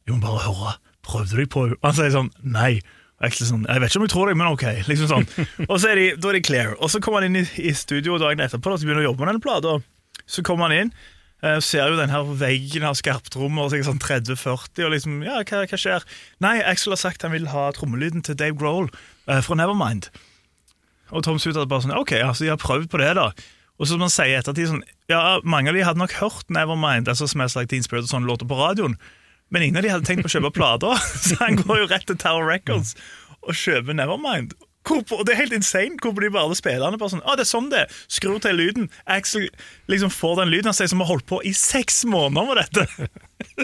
'Jo, 0.06 0.14
må 0.16 0.20
bare 0.24 0.46
høre, 0.46 0.72
prøvde 1.04 1.36
du 1.36 1.44
på 1.46 1.66
henne? 1.66 1.76
Han 1.84 1.92
sier 1.98 2.10
sånn 2.14 2.30
nei. 2.42 2.80
Sånn, 3.18 3.66
Jeg 3.66 3.80
vet 3.82 3.90
ikke 3.90 3.98
om 3.98 4.06
jeg 4.06 4.10
tror 4.14 4.26
deg, 4.28 4.36
men 4.38 4.46
ok. 4.46 4.62
liksom 4.86 5.08
sånn. 5.10 5.26
Og 5.70 5.80
så 5.82 5.90
er 5.90 5.96
de, 5.96 6.16
da 6.16 6.28
er 6.28 6.32
de 6.38 6.40
clear. 6.40 6.76
Og 6.80 6.88
så 6.88 7.00
kommer 7.02 7.20
han 7.20 7.34
inn 7.34 7.42
i, 7.44 7.68
i 7.68 7.72
studio 7.74 8.16
dagen 8.16 8.38
etterpå 8.40 8.70
og 8.72 8.78
begynner 8.80 9.02
å 9.02 9.10
jobbe 9.10 9.24
med 9.26 9.34
denne 9.34 9.42
plata. 9.42 9.82
Så 10.28 10.44
kommer 10.46 10.68
han 10.68 10.76
inn, 10.76 10.92
og 11.38 11.62
ser 11.62 11.92
jo 11.92 11.98
den 11.98 12.10
her 12.10 12.26
veggen 12.38 12.86
av 12.88 12.96
skarptrommer, 12.98 13.70
sånn 13.86 14.00
30-40, 14.02 14.84
og 14.84 14.94
liksom 14.94 15.20
Ja, 15.26 15.38
hva, 15.46 15.62
hva 15.70 15.78
skjer? 15.78 16.06
Nei, 16.44 16.58
Axel 16.66 16.94
har 16.94 17.00
sagt 17.00 17.22
han 17.24 17.34
vil 17.34 17.46
ha 17.52 17.68
trommelyden 17.76 18.24
til 18.26 18.36
Dave 18.38 18.58
Grohl 18.58 18.90
uh, 18.90 19.38
fra 19.44 19.58
Nevermind. 19.58 20.10
Og 21.14 21.22
Tom 21.24 21.38
Suter 21.40 21.68
bare 21.68 21.86
sånn 21.86 21.96
Ok, 21.96 22.12
altså 22.20 22.44
de 22.44 22.52
har 22.52 22.60
prøvd 22.60 22.90
på 22.92 23.00
det, 23.00 23.14
da. 23.16 23.30
Og 23.78 23.86
så 23.86 23.94
som 23.94 24.02
han 24.04 24.12
sier 24.12 24.40
ettertid 24.40 24.72
sånn 24.72 24.84
Ja, 25.08 25.38
mange 25.46 25.70
av 25.70 25.78
de 25.78 25.86
hadde 25.86 26.02
nok 26.02 26.18
hørt 26.18 26.50
Nevermind, 26.52 27.08
altså 27.08 27.30
Smells 27.30 27.56
Like 27.56 27.70
Teen 27.72 27.86
Spirit 27.86 28.08
og 28.08 28.12
sånne 28.12 28.28
låter 28.28 28.48
på 28.50 28.58
radioen, 28.58 28.98
men 29.54 29.64
ingen 29.64 29.78
av 29.80 29.86
de 29.86 29.94
hadde 29.94 30.08
tenkt 30.08 30.26
på 30.26 30.28
å 30.28 30.34
kjøpe 30.34 30.52
plater. 30.58 30.98
Så 31.24 31.38
han 31.40 31.56
går 31.62 31.84
jo 31.84 31.86
rett 31.88 32.04
til 32.10 32.18
Tower 32.20 32.44
Records 32.50 32.92
og 33.40 33.56
kjøper 33.56 33.96
Nevermind. 33.96 34.52
Hvorpå, 34.88 35.18
og 35.20 35.26
Det 35.28 35.34
er 35.34 35.42
helt 35.42 35.52
insane 35.52 35.98
hvorfor 36.00 36.24
de 36.24 36.30
bare 36.32 36.56
spiller 36.58 36.88
den. 36.90 36.98
Bare 37.00 37.12
sånn, 37.12 37.22
ah, 37.28 37.36
det 37.36 37.44
er 37.44 37.50
sånn 37.52 37.68
det 37.72 37.84
er. 37.84 37.96
Skrur 38.08 38.38
til 38.40 38.56
lyden. 38.56 38.88
Axel 39.06 39.48
liksom 39.92 40.10
får 40.14 40.40
den 40.42 40.52
lyden. 40.54 40.70
Han 40.72 40.78
sier 40.78 40.88
som 40.90 41.02
har 41.04 41.10
holdt 41.12 41.26
på 41.28 41.42
i 41.44 41.52
seks 41.52 42.02
måneder 42.08 42.48
med 42.48 42.62
dette. 42.64 43.08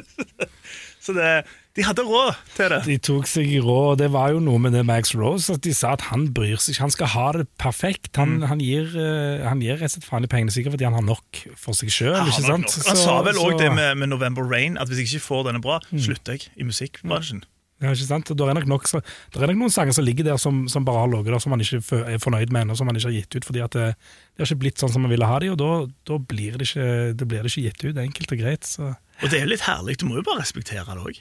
Så 1.05 1.13
det, 1.13 1.31
de 1.77 1.85
hadde 1.85 2.01
råd 2.09 2.31
til 2.57 2.71
det. 2.73 2.79
De 2.87 2.95
tok 3.05 3.27
seg 3.29 3.51
i 3.53 3.59
råd, 3.61 3.99
det 4.01 4.07
var 4.15 4.31
jo 4.33 4.39
noe 4.41 4.57
med 4.63 4.73
det 4.73 4.85
Max 4.89 5.11
Rose, 5.19 5.53
at 5.53 5.61
de 5.67 5.75
sa 5.77 5.91
at 5.99 6.07
han 6.09 6.31
bryr 6.33 6.57
seg 6.57 6.73
ikke, 6.73 6.85
han 6.87 6.95
skal 6.95 7.11
ha 7.13 7.27
det 7.37 7.45
perfekt. 7.61 8.09
Han, 8.17 8.39
Mm. 8.39 8.47
han, 8.49 8.63
gir, 8.65 8.87
eh, 8.97 9.45
rett 9.53 9.83
og 9.85 9.91
slett 9.93 10.09
faen 10.09 10.25
i 10.25 10.31
pengene, 10.33 10.55
sikkert 10.55 10.73
fordi 10.79 10.87
han 10.89 10.97
har 10.97 11.05
nok 11.05 11.43
for 11.61 11.77
seg 11.77 11.93
sjøl. 11.93 12.17
Han, 12.17 12.31
han 12.65 12.97
sa 12.97 13.19
vel 13.27 13.37
òg 13.37 13.53
så- 13.53 13.59
det 13.61 13.73
med, 13.77 13.99
med 14.01 14.09
November 14.09 14.43
Rain, 14.49 14.79
at 14.79 14.89
hvis 14.89 14.99
jeg 15.05 15.21
ikke 15.21 15.27
får 15.29 15.45
denne 15.51 15.61
bra, 15.61 15.81
slutter 15.93 16.39
jeg 16.39 16.49
i 16.57 16.65
musikkbransjen. 16.65 17.45
Ja, 17.83 17.91
ikke 17.91 18.07
sant? 18.07 18.29
Det 18.31 18.41
er 18.47 18.55
nok, 18.57 18.67
nok, 18.71 18.85
det 18.89 19.41
er 19.43 19.51
nok 19.51 19.59
noen 19.65 19.73
sanger 19.75 19.93
som 19.97 20.05
ligger 20.07 20.25
der 20.29 20.39
som, 20.41 20.63
som 20.71 20.85
bare 20.87 21.03
har 21.03 21.11
ligget 21.11 21.35
der, 21.35 21.43
som 21.43 21.51
man 21.53 21.61
ikke 21.61 21.81
er 22.15 22.21
fornøyd 22.23 22.53
med 22.55 22.63
ennå, 22.65 22.77
som 22.79 22.87
man 22.89 22.97
ikke 22.97 23.11
har 23.11 23.17
gitt 23.19 23.35
ut. 23.41 23.45
fordi 23.49 23.61
at 23.65 23.75
det, 23.77 23.89
det 23.99 24.45
har 24.45 24.49
ikke 24.49 24.61
blitt 24.63 24.79
sånn 24.81 24.93
som 24.95 25.03
man 25.05 25.11
ville 25.13 25.27
ha 25.29 25.41
de, 25.43 25.51
og 25.53 25.59
da, 25.61 25.71
da 26.09 26.19
blir, 26.23 26.55
det 26.61 26.69
ikke, 26.71 26.87
det 27.19 27.29
blir 27.29 27.45
ikke 27.51 27.65
gitt 27.67 27.85
ut. 27.85 27.99
Enkelt 28.05 28.33
og 28.37 28.41
greit. 28.45 28.65
Så. 28.71 28.93
Og 29.21 29.27
det 29.29 29.41
er 29.41 29.45
jo 29.45 29.51
litt 29.53 29.67
herlig. 29.67 29.99
Du 30.01 30.07
må 30.09 30.17
jo 30.21 30.25
bare 30.31 30.41
respektere 30.45 30.87
det 30.87 31.03
òg. 31.11 31.21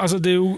Altså, 0.00 0.18
det, 0.18 0.32
er 0.32 0.40
jo, 0.40 0.50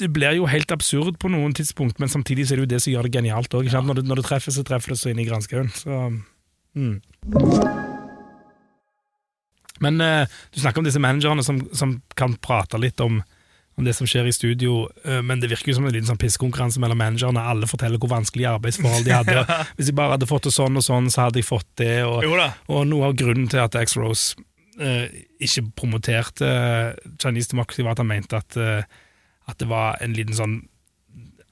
det 0.00 0.10
blir 0.16 0.34
jo 0.40 0.48
helt 0.50 0.72
absurd 0.74 1.20
på 1.22 1.30
noen 1.32 1.54
tidspunkt, 1.56 2.00
men 2.02 2.10
samtidig 2.12 2.48
så 2.48 2.56
er 2.56 2.62
det 2.62 2.66
jo 2.66 2.72
det 2.74 2.82
som 2.84 2.92
gjør 2.96 3.06
det 3.08 3.14
genialt 3.20 3.54
òg. 3.60 3.68
Når, 3.70 4.00
det- 4.00 4.08
når 4.10 4.22
det 4.22 4.26
treffer, 4.32 4.52
så 4.56 4.64
treffer 4.66 4.96
det 4.96 5.00
så 5.04 5.12
inn 5.12 5.22
i 5.22 5.28
granskauen. 5.28 5.70
Mm. 6.74 6.98
Men 9.80 10.00
uh, 10.02 10.24
du 10.52 10.58
snakker 10.60 10.82
om 10.82 10.86
disse 10.88 11.00
managerne 11.02 11.44
som, 11.46 11.60
som 11.76 11.98
kan 12.18 12.34
prate 12.42 12.80
litt 12.82 12.98
om, 13.04 13.20
om 13.78 13.86
det 13.86 13.94
som 13.94 14.08
skjer 14.10 14.26
i 14.26 14.34
studio, 14.34 14.88
eh, 15.06 15.20
men 15.22 15.38
det 15.38 15.52
virker 15.52 15.70
jo 15.70 15.76
som 15.78 15.86
en 15.86 15.94
liten 15.94 16.08
sånn 16.08 16.18
pissekonkurranse 16.18 16.80
mellom 16.82 16.98
managerne. 16.98 17.44
Alle 17.52 17.68
forteller 17.70 18.00
hvor 18.02 18.10
vanskelige 18.10 18.50
arbeidsforhold 18.56 19.06
de 19.06 19.14
hadde. 19.14 19.44
Hvis 19.78 19.92
de 19.92 19.94
bare 19.94 20.16
hadde 20.16 20.26
fått 20.26 20.48
det 20.48 20.54
sånn 20.56 20.80
og 20.80 20.84
sånn, 20.84 21.06
så 21.14 21.28
hadde 21.28 21.38
de 21.38 21.46
fått 21.46 21.68
det. 21.78 22.02
Og, 22.08 22.26
og 22.66 22.88
noe 22.90 23.12
av 23.12 23.14
grunnen 23.18 23.46
til 23.52 23.62
at 23.62 23.78
X-Rose 23.78 24.34
uh, 24.82 25.06
ikke 25.38 25.68
promoterte 25.78 26.48
eh, 26.48 27.14
Chinese 27.22 27.52
Democracy, 27.52 27.84
var 27.86 27.94
at 27.94 28.02
han 28.02 28.10
mente 28.10 28.42
at, 28.42 28.58
uh, 28.58 28.82
at 29.46 29.62
det 29.62 29.70
var 29.70 30.02
en 30.02 30.18
liten 30.18 30.34
sånn 30.38 30.58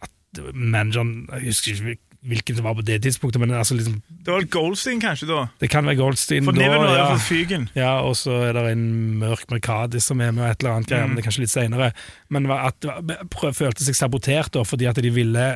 at 0.02 0.42
manageren 0.52 1.28
Jeg 1.38 1.52
husker 1.52 1.73
ikke 1.73 1.97
hvilken 2.26 2.59
som 2.59 2.66
var 2.66 2.75
på 2.78 2.85
det 2.87 2.99
tidspunktet, 3.04 3.40
men 3.42 3.54
altså 3.54 3.76
liksom, 3.78 4.00
Det 4.09 4.33
var 4.33 4.47
Goldstein, 4.50 5.00
kanskje, 5.00 5.28
da? 5.30 5.47
det 5.61 5.71
kan 5.71 5.87
være 5.87 6.00
Goldstein. 6.00 6.45
For 6.45 6.56
da, 6.56 6.66
ja. 6.66 7.06
For. 7.16 7.68
Ja, 7.78 7.92
og 8.00 8.16
så 8.18 8.40
er 8.49 8.59
det 8.59 8.66
en 8.75 8.88
mørk 9.21 9.47
Mercadis 9.52 10.09
som 10.11 10.21
er 10.21 10.35
med, 10.35 10.45
og 10.45 10.50
et 10.50 10.64
eller 10.64 10.76
annet 10.76 10.90
greier, 10.90 11.06
men 11.06 11.16
det 11.16 11.25
er 11.25 11.28
kanskje 11.28 11.47
litt 11.47 11.54
senere. 11.54 11.92
Men 12.28 12.50
at 12.52 12.90
prøv, 13.33 13.54
følte 13.56 13.87
seg 13.87 13.99
sabotert 13.99 14.52
da, 14.56 14.66
fordi 14.66 14.90
at 14.90 15.00
de 15.02 15.14
ville 15.14 15.49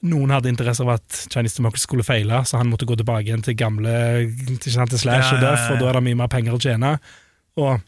Noen 0.00 0.30
hadde 0.32 0.48
interesse 0.48 0.80
av 0.80 0.94
at 0.94 1.16
Chinese 1.28 1.58
Democracy 1.58 1.84
skulle 1.84 2.04
feile, 2.06 2.38
så 2.48 2.56
han 2.56 2.70
måtte 2.72 2.86
gå 2.88 2.96
tilbake 2.96 3.26
igjen 3.28 3.42
til 3.44 3.52
gamle 3.60 3.92
til, 4.48 4.72
til 4.72 5.00
Slash 5.02 5.26
Ja, 5.28 5.34
og 5.36 5.42
Duff, 5.44 5.66
og 5.74 5.82
da 5.82 5.90
er 5.90 5.98
det 5.98 6.06
mye 6.06 6.20
mer 6.22 6.30
penger 6.32 6.56
å 6.56 6.60
tjene. 6.62 6.94
Og 7.60 7.82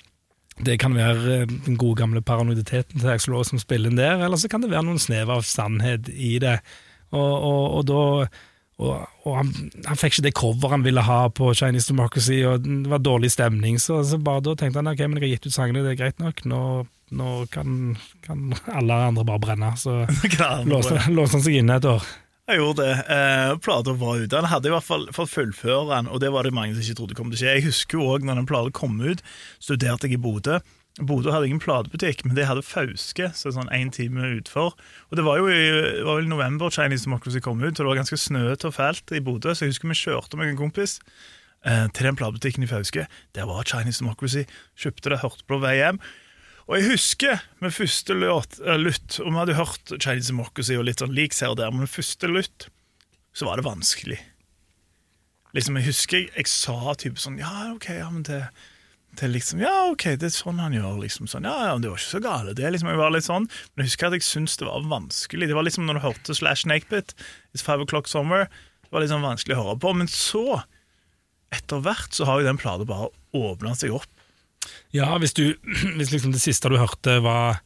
det 0.61 0.77
kan 0.83 0.93
være 0.95 1.37
eh, 1.41 1.53
den 1.67 1.79
gode 1.81 2.03
gamle 2.03 2.21
paranoiditeten 2.21 3.01
til 3.01 3.09
Axl 3.15 3.33
Rose 3.33 3.55
som 3.55 3.63
spiller 3.63 3.91
inn 3.91 3.97
der, 3.97 4.21
eller 4.21 4.37
så 4.37 4.51
kan 4.53 4.61
det 4.61 4.71
være 4.73 4.85
noen 4.91 5.01
snev 5.01 5.33
av 5.33 5.47
sannhet 5.49 6.11
i 6.13 6.37
det. 6.43 6.59
Og, 7.13 7.33
og, 7.51 7.63
og 7.79 7.87
da 7.89 8.03
og, 8.83 9.35
han, 9.37 9.51
han, 9.87 9.99
fikk 9.99 10.17
ikke 10.17 10.25
det 10.27 10.35
coveret 10.39 10.75
han 10.75 10.87
ville 10.87 11.05
ha 11.07 11.19
på 11.31 11.53
Chinese 11.55 11.93
Democracy, 11.93 12.41
og 12.49 12.65
det 12.65 12.91
var 12.91 13.05
dårlig 13.05 13.31
stemning, 13.35 13.79
så, 13.79 14.01
så 14.07 14.19
bare 14.19 14.43
da 14.49 14.57
tenkte 14.59 14.81
han 14.81 14.91
ok, 14.91 15.05
men 15.07 15.21
jeg 15.21 15.29
har 15.29 15.35
gitt 15.37 15.47
ut 15.47 15.55
sangene, 15.55 15.85
det 15.85 15.95
er 15.95 16.01
greit 16.01 16.23
nok. 16.23 16.43
Nå, 16.49 16.63
nå 17.13 17.37
kan, 17.53 17.95
kan, 18.25 18.51
alle 18.73 18.99
andre 19.13 19.27
bare 19.29 19.45
brenne. 19.45 19.71
Så 19.79 20.03
låste, 20.73 20.99
låste 21.13 21.39
han 21.39 21.47
seg 21.47 21.61
inne 21.61 21.79
et 21.79 21.89
år. 21.93 22.11
Jeg 22.51 22.59
gjorde 22.59 22.85
det. 22.85 22.95
Eh, 23.15 23.53
Plata 23.63 23.95
var 23.95 24.19
ute. 24.19 24.41
Han 24.41 24.51
hadde 24.51 24.69
i 24.69 24.73
hvert 24.75 24.87
fall 24.87 25.07
fått 25.15 25.31
fullføre 25.31 25.87
den, 25.93 26.11
og 26.11 26.19
det 26.25 26.33
var 26.35 26.49
det 26.49 26.55
mange 26.57 26.75
som 26.75 26.83
ikke 26.83 26.99
trodde 26.99 27.19
kom 27.19 27.31
til 27.31 27.39
å 27.39 27.43
skje. 27.45 27.55
Jeg 27.55 27.67
husker 27.69 28.01
jo 28.01 28.09
òg 28.17 28.27
når 28.27 28.41
den 28.41 28.49
plata 28.51 28.75
kom 28.75 28.99
ut, 28.99 29.23
studerte 29.63 30.11
jeg 30.11 30.19
i 30.19 30.23
Bodø. 30.25 30.59
Bodø 31.01 31.33
hadde 31.33 31.49
ingen 31.49 31.63
platebutikk, 31.63 32.21
men 32.27 32.37
de 32.37 32.45
hadde 32.45 32.65
Fauske, 32.67 33.31
så 33.33 33.53
sånn 33.55 33.71
én 33.73 33.89
time 33.95 34.27
utfor. 34.37 34.75
Og 35.09 35.17
Det 35.17 35.25
var 35.25 35.39
jo 35.41 35.49
i 35.49 36.03
var 36.05 36.19
vel 36.19 36.29
november 36.29 36.69
Chinese 36.69 37.07
Democracy 37.09 37.41
kom 37.41 37.63
ut, 37.63 37.73
og 37.73 37.81
det 37.81 37.89
var 37.89 38.01
ganske 38.03 38.19
snøete 38.21 38.69
og 38.69 38.77
fælt 38.77 39.15
i 39.17 39.23
Bodø. 39.25 39.55
Så 39.55 39.65
jeg 39.65 39.73
husker 39.73 39.89
vi 39.89 39.97
kjørte 39.97 40.37
med 40.37 40.53
en 40.53 40.61
kompis 40.61 40.99
eh, 41.65 41.87
til 41.97 42.11
den 42.11 42.19
platebutikken 42.21 42.67
i 42.67 42.69
Fauske. 42.69 43.07
Der 43.33 43.49
var 43.49 43.65
Chinese 43.65 44.05
Democracy. 44.05 44.45
Kjøpte 44.77 45.15
det, 45.15 45.23
hørte 45.25 45.49
på 45.49 45.63
vei 45.63 45.79
hjem. 45.81 46.03
Og 46.69 46.77
jeg 46.77 46.93
husker 46.93 47.41
med 47.65 47.73
første 47.75 48.15
uh, 48.15 48.77
lutt, 48.79 49.17
og 49.19 49.33
vi 49.33 49.39
hadde 49.39 49.57
hørt 49.59 49.95
Chinese 49.97 50.31
Democracy 50.31 50.77
og 50.77 50.87
litt 50.87 51.01
sånn 51.03 51.17
leaks 51.17 51.41
her 51.43 51.55
og 51.55 51.59
der, 51.59 51.73
men 51.73 51.87
med 51.87 51.91
første 51.91 52.29
lutt 52.31 52.69
så 53.33 53.49
var 53.49 53.57
det 53.59 53.65
vanskelig. 53.67 54.21
Liksom, 55.57 55.77
Jeg 55.81 55.89
husker 55.89 56.21
jeg, 56.21 56.31
jeg 56.37 56.49
sa 56.49 56.95
type 56.97 57.21
sånn 57.21 57.41
Ja, 57.41 57.73
OK, 57.75 57.89
ja, 57.93 58.09
men 58.13 58.23
det 58.29 58.45
til 59.19 59.33
liksom 59.35 59.61
Ja, 59.61 59.73
OK, 59.93 60.05
det 60.17 60.29
er 60.29 60.35
sånn 60.35 60.61
han 60.63 60.73
gjør. 60.77 60.99
liksom 61.03 61.29
sånn, 61.29 61.45
Ja, 61.45 61.69
ja, 61.69 61.79
det 61.79 61.91
var 61.91 61.99
ikke 62.01 62.15
så 62.17 62.23
gale, 62.25 62.55
det. 62.55 62.71
liksom, 62.73 62.89
jeg 62.89 63.01
var 63.01 63.11
litt 63.13 63.27
sånn, 63.29 63.49
Men 63.75 63.85
jeg 63.85 63.91
husker 63.93 64.07
at 64.09 64.13
jeg 64.17 64.23
syntes 64.27 64.57
det 64.61 64.67
var 64.69 64.87
vanskelig. 64.89 65.49
Det 65.49 65.55
var 65.59 65.67
liksom 65.67 65.87
når 65.87 65.99
du 66.01 66.05
hørte 66.07 66.35
Slash 66.39 66.65
Nakebit, 66.67 67.15
It's 67.55 67.63
Five 67.65 67.85
O'Clock 67.85 68.09
Summer, 68.09 68.47
det 68.47 68.91
var 68.93 69.07
sånn 69.09 69.25
vanskelig 69.25 69.57
å 69.57 69.63
høre 69.65 69.79
på. 69.81 69.93
Men 69.97 70.09
så, 70.09 70.63
etter 71.53 71.81
hvert, 71.85 72.13
så 72.13 72.25
har 72.29 72.41
jo 72.41 72.47
den 72.49 72.61
plata 72.61 72.85
bare 72.89 73.09
åpna 73.37 73.75
seg 73.77 73.93
opp. 73.97 74.09
Ja, 74.93 75.17
hvis, 75.19 75.33
du, 75.35 75.55
hvis 75.99 76.13
liksom 76.13 76.33
det 76.33 76.41
siste 76.45 76.69
du 76.73 76.77
hørte, 76.81 77.21
var 77.25 77.61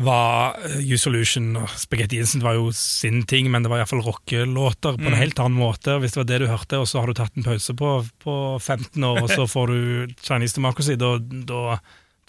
var 0.00 0.56
You 0.80 0.96
U-Solution 0.96 1.52
og 1.60 1.72
Spaghetti 1.78 2.18
Instant 2.18 2.44
var 2.44 2.56
jo 2.56 2.70
sin 2.74 3.22
ting, 3.28 3.50
men 3.52 3.62
det 3.62 3.70
var 3.70 3.82
iallfall 3.82 4.02
rockelåter 4.02 4.96
på 4.96 5.04
en 5.04 5.14
mm. 5.14 5.18
helt 5.20 5.42
annen 5.42 5.58
måte. 5.60 5.98
Hvis 6.00 6.16
det 6.16 6.22
var 6.22 6.28
det 6.30 6.40
du 6.42 6.46
hørte, 6.50 6.80
og 6.80 6.88
så 6.90 7.02
har 7.02 7.10
du 7.10 7.18
tatt 7.18 7.36
en 7.36 7.46
pause 7.46 7.76
på, 7.78 7.92
på 8.24 8.36
15 8.58 9.04
år, 9.08 9.22
og 9.22 9.30
så 9.30 9.46
får 9.50 9.72
du 9.72 10.16
Chinese 10.24 10.58
Democracy, 10.58 10.96
da, 10.98 11.14
da, 11.20 11.78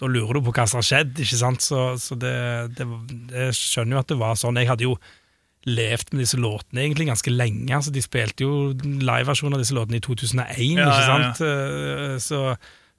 da 0.02 0.12
lurer 0.12 0.38
du 0.38 0.46
på 0.46 0.54
hva 0.54 0.68
som 0.70 0.82
har 0.82 0.90
skjedd, 0.90 1.18
ikke 1.24 1.40
sant? 1.40 1.66
Så, 1.66 1.82
så 2.04 2.20
det, 2.20 2.36
det, 2.78 2.88
jeg 3.32 3.58
skjønner 3.58 3.98
jo 3.98 4.04
at 4.04 4.14
det 4.14 4.22
var 4.22 4.40
sånn. 4.40 4.62
Jeg 4.62 4.72
hadde 4.74 4.90
jo 4.90 4.98
levd 5.64 6.12
med 6.12 6.26
disse 6.26 6.38
låtene 6.38 6.84
egentlig 6.84 7.08
ganske 7.08 7.32
lenge. 7.32 7.72
altså 7.72 7.94
De 7.96 8.04
spilte 8.04 8.44
jo 8.44 8.74
liveversjon 8.76 9.56
av 9.56 9.64
disse 9.64 9.76
låtene 9.76 10.02
i 10.02 10.04
2001, 10.04 10.64
ja, 10.76 10.88
ikke 10.90 11.06
sant? 11.08 11.44
Ja, 11.44 11.52
ja. 11.54 12.08
Eh, 12.12 12.18
så 12.22 12.46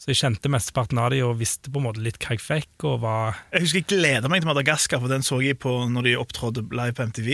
så 0.04 0.10
jeg 0.12 0.18
kjente 0.18 0.50
mesteparten 0.52 0.98
av 1.00 1.14
de 1.14 1.22
og 1.24 1.38
visste 1.40 1.70
på 1.72 1.80
en 1.80 1.86
måte 1.86 2.02
litt 2.04 2.18
hva 2.20 2.34
jeg 2.34 2.42
fikk. 2.44 2.84
og 2.84 2.98
var... 3.06 3.38
Jeg 3.54 3.64
husker 3.64 3.80
jeg 3.80 3.86
gleda 3.88 4.28
meg 4.28 4.42
til 4.42 4.50
Madagaskar, 4.50 5.00
for 5.00 5.08
den 5.08 5.24
så 5.24 5.38
jeg 5.40 5.56
på 5.62 5.72
når 5.88 6.04
de 6.04 6.18
opptrådte 6.20 6.64
live 6.76 6.92
på 6.98 7.06
MTV. 7.08 7.30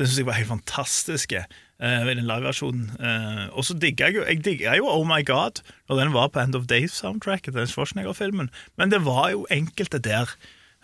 Det 0.00 0.06
syns 0.06 0.22
jeg 0.22 0.28
var 0.30 0.38
helt 0.38 0.48
fantastisk. 0.48 1.34
uh, 1.36 2.00
i 2.08 2.14
den 2.14 2.24
liveversjonen. 2.24 2.86
Uh, 2.96 3.52
og 3.52 3.66
så 3.68 3.76
digga 3.76 4.08
jeg 4.08 4.16
jo 4.16 4.24
Jeg 4.24 4.40
digga 4.46 4.78
jo 4.78 4.88
Oh 4.88 5.04
My 5.04 5.20
God 5.28 5.60
når 5.90 6.00
den 6.00 6.14
var 6.16 6.32
på 6.32 6.40
End 6.40 6.56
of 6.56 6.64
Days-soundtracket, 6.72 7.52
den 7.52 7.68
Schwarzenegger-filmen. 7.68 8.48
Men 8.80 8.96
det 8.96 9.02
var 9.04 9.34
jo 9.34 9.44
enkelte 9.52 10.00
der 10.00 10.32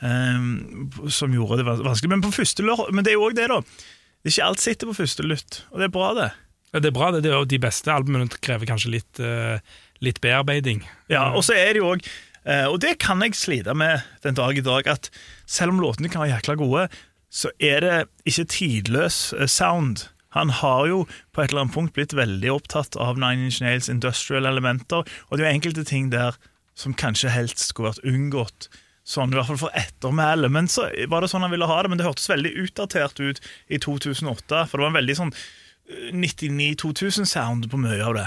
um, 0.04 0.92
som 1.08 1.32
gjorde 1.32 1.62
det 1.62 1.68
vanskelig. 1.70 2.12
Men 2.12 2.26
på 2.28 2.34
første 2.42 2.60
Men 2.92 3.08
det 3.08 3.14
er 3.14 3.16
jo 3.16 3.30
òg 3.30 3.40
det, 3.40 3.48
da. 3.48 3.62
Det 3.64 4.28
er 4.28 4.36
ikke 4.36 4.50
alt 4.50 4.60
sitter 4.60 4.92
på 4.92 5.00
første 5.00 5.24
lytt, 5.24 5.62
og 5.72 5.80
det 5.80 5.88
er 5.88 5.96
bra, 5.96 6.12
det. 6.12 6.30
Ja, 6.74 6.84
det 6.84 6.92
er 6.92 6.98
bra, 7.00 7.08
det. 7.14 7.24
det 7.24 7.32
er 7.32 7.40
jo 7.40 7.48
de 7.48 7.62
beste 7.62 7.88
albumene 7.88 8.28
krever 8.36 8.68
kanskje 8.68 8.96
litt 8.98 9.24
uh 9.24 9.56
litt 10.04 10.20
bearbeiding. 10.24 10.84
Ja, 11.12 11.30
og 11.32 11.44
så 11.46 11.56
er 11.56 11.74
det 11.74 11.82
jo 11.82 11.92
òg 11.94 12.04
eh, 12.44 12.66
Og 12.66 12.80
det 12.82 12.96
kan 13.02 13.22
jeg 13.24 13.36
slite 13.38 13.74
med 13.74 14.04
den 14.26 14.38
dag 14.38 14.58
i 14.58 14.64
dag, 14.64 14.88
at 14.90 15.10
selv 15.46 15.74
om 15.74 15.80
låtene 15.82 16.10
kan 16.12 16.24
være 16.24 16.36
jækla 16.36 16.58
gode, 16.60 16.88
så 17.30 17.50
er 17.60 17.80
det 17.84 17.96
ikke 18.28 18.48
tidløs 18.56 19.32
eh, 19.36 19.48
sound. 19.50 20.08
Han 20.36 20.50
har 20.50 20.86
jo 20.90 21.04
på 21.32 21.42
et 21.42 21.50
eller 21.50 21.64
annet 21.64 21.74
punkt 21.76 21.94
blitt 21.96 22.16
veldig 22.16 22.50
opptatt 22.52 22.96
av 23.00 23.16
Nine 23.16 23.48
Inch 23.48 23.62
Nails 23.64 23.88
industrial 23.88 24.48
elementer, 24.48 25.06
og 25.06 25.32
det 25.38 25.44
er 25.44 25.50
jo 25.50 25.58
enkelte 25.60 25.86
ting 25.88 26.10
der 26.12 26.36
som 26.76 26.92
kanskje 26.92 27.32
helst 27.32 27.62
skulle 27.64 27.94
vært 27.94 28.04
unngått. 28.04 28.68
Sånn 29.06 29.30
i 29.30 29.38
hvert 29.38 29.48
fall 29.48 29.60
for 29.60 29.78
ettermælet. 29.78 30.50
Men 30.52 30.66
så 30.68 30.88
var 31.08 31.22
det 31.22 31.30
sånn 31.30 31.44
han 31.46 31.54
ville 31.54 31.68
ha 31.70 31.78
det, 31.80 31.92
men 31.92 32.00
det 32.00 32.08
hørtes 32.08 32.28
veldig 32.28 32.52
utdatert 32.64 33.20
ut 33.22 33.40
i 33.70 33.78
2008. 33.78 34.64
For 34.66 34.76
det 34.76 34.82
var 34.82 34.90
en 34.90 34.98
veldig 34.98 35.16
sånn 35.20 35.32
99 36.12 36.74
2000-sound 36.82 37.70
på 37.70 37.80
mye 37.80 38.02
av 38.02 38.16
det. 38.18 38.26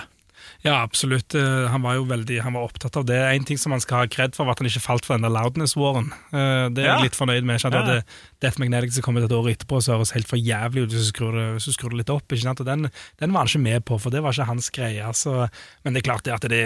Ja, 0.62 0.82
absolutt. 0.82 1.36
Eh, 1.38 1.68
han 1.72 1.84
var 1.86 1.96
jo 1.96 2.06
veldig 2.10 2.42
han 2.44 2.56
var 2.58 2.68
opptatt 2.68 2.98
av 3.00 3.06
det. 3.08 3.18
En 3.18 3.46
ting 3.48 3.60
som 3.60 3.72
han 3.72 3.84
skal 3.84 4.04
ha 4.04 4.10
kred 4.12 4.36
for, 4.36 4.48
var 4.48 4.58
at 4.58 4.64
han 4.64 4.70
ikke 4.70 4.84
falt 4.84 5.08
for 5.08 5.16
den 5.16 5.28
der 5.28 5.32
loudness-våren. 5.32 6.12
Eh, 6.36 6.66
det 6.76 6.84
er 6.84 6.90
jeg 6.90 7.08
litt 7.08 7.20
fornøyd 7.20 7.48
med. 7.48 7.60
Ikke? 7.60 7.70
sant? 7.70 7.78
ja. 7.80 8.02
Death 8.44 8.62
Magnetic 8.62 8.96
som 8.96 9.06
kom 9.06 9.20
et 9.20 9.36
år 9.36 9.52
etterpå, 9.54 9.80
så 9.84 9.96
høres 9.96 10.14
helt 10.16 10.30
for 10.30 10.40
jævlig 10.40 10.86
ut 10.86 10.96
hvis 10.96 11.08
du 11.08 11.12
skrur 11.14 11.38
det, 11.38 11.48
du 11.64 11.76
skrur 11.76 11.96
det 11.96 12.02
litt 12.02 12.14
opp. 12.14 12.28
Ikke 12.28 12.44
sant? 12.44 12.64
Og 12.64 12.68
den, 12.68 12.90
den, 13.22 13.36
var 13.36 13.46
han 13.46 13.52
ikke 13.52 13.64
med 13.70 13.86
på, 13.88 14.00
for 14.04 14.16
det 14.16 14.24
var 14.26 14.36
ikke 14.36 14.50
hans 14.52 14.68
greie. 14.76 15.06
Altså. 15.06 15.48
men 15.84 15.96
det 15.96 16.04
er 16.04 16.10
klart 16.12 16.28
det 16.28 16.36
at 16.36 16.50
det 16.52 16.64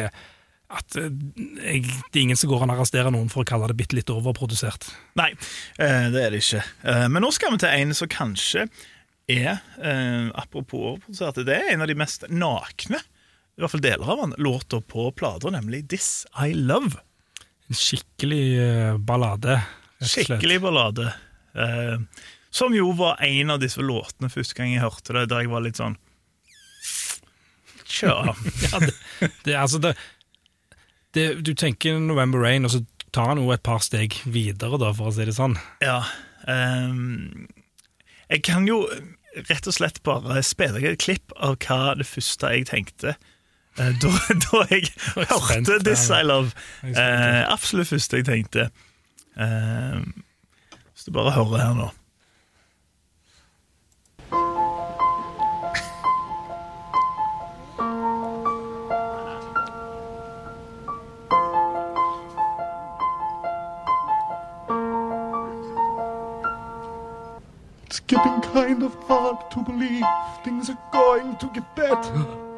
at 0.73 0.97
eh, 0.97 1.11
jeg, 1.61 1.85
det 1.85 2.17
er 2.17 2.23
ingen 2.23 2.39
som 2.39 2.49
går 2.49 2.65
an 2.65 2.73
å 2.73 2.79
arrestere 2.79 3.13
noen 3.13 3.29
for 3.29 3.43
å 3.43 3.47
kalle 3.47 3.69
det 3.69 3.77
bitte 3.77 3.99
litt 3.99 4.09
overprodusert. 4.09 4.89
Nei, 5.19 5.29
det 5.77 6.23
er 6.23 6.33
det 6.33 6.41
ikke. 6.41 6.63
Men 7.13 7.21
nå 7.21 7.29
skal 7.35 7.53
vi 7.53 7.61
til 7.61 7.83
en 7.83 7.93
som 7.93 8.09
kanskje 8.09 8.65
er, 9.29 9.61
apropos 10.33 10.95
overprodusert, 10.95 11.43
det 11.45 11.59
er 11.59 11.75
en 11.75 11.85
av 11.85 11.91
de 11.91 11.99
mest 11.99 12.25
nakne 12.33 13.03
i 13.53 13.61
hvert 13.61 13.71
fall 13.71 13.83
deler 13.85 14.09
av 14.09 14.17
den, 14.17 14.33
låta 14.41 14.81
på 14.81 15.11
plata, 15.11 15.49
nemlig 15.53 15.89
This 15.89 16.25
I 16.45 16.53
Love. 16.53 16.97
En 17.69 17.77
skikkelig 17.77 18.45
uh, 18.59 18.97
ballade. 18.97 19.59
Skikkelig 20.01 20.61
ballade. 20.61 21.13
Uh, 21.53 22.01
som 22.49 22.73
jo 22.73 22.91
var 22.97 23.21
en 23.21 23.53
av 23.53 23.61
disse 23.61 23.81
låtene 23.81 24.31
første 24.33 24.57
gang 24.57 24.73
jeg 24.73 24.81
hørte 24.81 25.13
det, 25.13 25.27
der 25.29 25.45
jeg 25.45 25.51
var 25.53 25.63
litt 25.65 25.77
sånn 25.77 25.99
Tja. 27.93 28.15
ja, 28.65 28.79
det, 28.81 28.93
det, 29.45 29.53
altså 29.53 29.77
det, 29.77 29.91
det, 31.13 31.27
Du 31.45 31.51
tenker 31.53 31.99
November 32.01 32.41
Rain, 32.41 32.65
og 32.65 32.73
så 32.73 32.81
tar 33.13 33.29
han 33.29 33.41
jo 33.43 33.51
et 33.53 33.61
par 33.61 33.83
steg 33.85 34.17
videre, 34.25 34.79
da, 34.81 34.89
for 34.97 35.11
å 35.11 35.13
si 35.13 35.27
det 35.29 35.35
sånn. 35.37 35.53
Ja. 35.85 35.99
Um, 36.49 37.45
jeg 38.33 38.41
kan 38.49 38.65
jo 38.65 38.79
rett 39.45 39.69
og 39.69 39.77
slett 39.77 40.01
bare 40.05 40.41
spille 40.45 40.79
deg 40.79 40.87
et 40.89 41.05
klipp 41.05 41.35
av 41.37 41.59
hva 41.61 41.93
det 41.99 42.09
første 42.09 42.49
jeg 42.55 42.65
tenkte 42.71 43.13
Eh, 43.13 43.32
da, 43.77 43.91
da 44.43 44.65
jeg 44.69 44.83
hørte 45.15 45.79
'This 45.83 46.09
I 46.09 46.23
Love'. 46.23 46.51
Eh, 46.83 47.53
absolutt 47.53 47.87
første 47.87 48.17
jeg 48.17 48.25
tenkte. 48.25 48.69
Eh, 49.39 49.99
hvis 50.91 51.03
du 51.05 51.11
bare 51.11 51.31
hører 51.31 51.57
her 51.57 51.73
nå. 51.73 51.89
It's 67.85 67.99
getting 68.07 68.41
kind 68.41 68.83
of 68.83 68.95
hard 69.07 69.51
to 69.51 69.61
believe 69.61 70.05
things 70.43 70.69
are 70.69 70.77
going 70.91 71.37
to 71.37 71.47
get 71.53 71.63
better. 71.75 72.52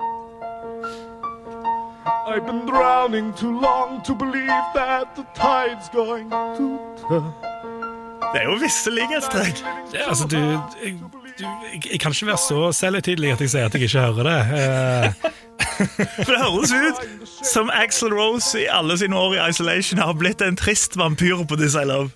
I've 2.27 2.45
been 2.45 2.65
drowning 2.65 3.33
too 3.33 3.59
long 3.59 4.01
to 4.03 4.15
believe 4.15 4.63
that 4.73 5.15
the 5.15 5.25
tide's 5.35 5.89
going 5.89 6.29
to 6.31 6.79
turn. 7.07 7.33
Det 8.33 8.41
er 8.41 8.45
jo 8.49 8.55
visse 8.59 8.91
likhetstrekk. 8.91 9.61
Altså, 10.07 10.27
du, 10.27 10.37
jeg, 10.37 10.93
du, 11.39 11.45
jeg, 11.91 11.99
kan 11.99 12.11
ikke 12.11 12.27
være 12.27 12.37
så 12.37 12.71
selvhøytidelig 12.71 13.31
at 13.31 13.41
jeg 13.41 13.49
sier 13.49 13.65
at 13.65 13.73
jeg 13.73 13.81
ikke 13.81 13.99
hører 13.99 14.23
det. 14.29 14.39
Eh. 14.57 15.31
For 16.25 16.31
det 16.31 16.41
høres 16.41 16.73
ut 16.73 17.29
som 17.45 17.69
Axel 17.73 18.13
Rose 18.13 18.61
i 18.61 18.65
alle 18.71 18.97
sine 18.97 19.17
år 19.17 19.35
i 19.37 19.49
Isolation 19.49 20.01
har 20.01 20.17
blitt 20.17 20.41
en 20.41 20.57
trist 20.57 20.97
vampyr 20.97 21.45
på 21.47 21.55
This 21.61 21.77
I 21.77 21.85
Love. 21.85 22.09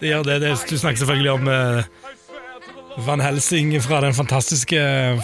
Det 0.00 0.12
gjør 0.12 0.22
det. 0.22 0.40
det 0.40 0.52
du 0.70 0.78
snakker 0.78 0.98
selvfølgelig 0.98 1.30
om 1.30 1.48
uh, 1.48 1.82
Van 3.04 3.20
Helsing 3.20 3.74
fra 3.84 4.00
den 4.00 4.14
fantastiske 4.14 4.78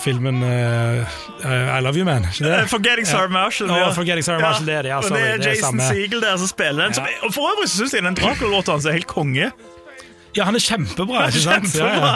filmen 0.05 0.43
uh, 0.43 1.07
I 1.49 1.81
Love 1.81 1.97
You 1.97 2.05
Man. 2.05 2.26
Ikke 2.29 2.45
det? 2.45 2.62
Uh, 2.62 2.69
Forgetting 2.69 3.07
Sarah 3.07 3.31
Marshall. 3.33 3.71
Ja. 3.71 3.88
Oh, 3.88 3.95
Forgetting 3.95 4.25
Sarah 4.25 4.43
Marshall, 4.43 4.69
er 4.69 4.83
det. 4.83 4.88
Ja, 4.93 5.00
sorry, 5.02 5.21
det 5.21 5.47
er 5.47 5.49
Jason 5.49 5.79
det 5.79 5.87
er 5.87 5.95
Segel 5.95 6.21
der 6.23 6.37
som 6.37 6.50
spiller 6.50 6.91
den. 6.91 6.99
Ja. 7.00 7.31
For 7.33 7.49
øvrig 7.49 7.71
syns 7.73 7.95
jeg 7.97 8.05
den 8.05 8.19
Dracula-låta 8.19 8.76
hans 8.76 8.85
er 8.85 8.99
helt 8.99 9.09
konge. 9.09 9.50
Ja, 10.37 10.45
han 10.45 10.57
er 10.57 10.64
kjempebra. 10.64 11.26
ikke 11.29 11.45
sant? 11.45 11.73
Kjempebra. 11.73 12.12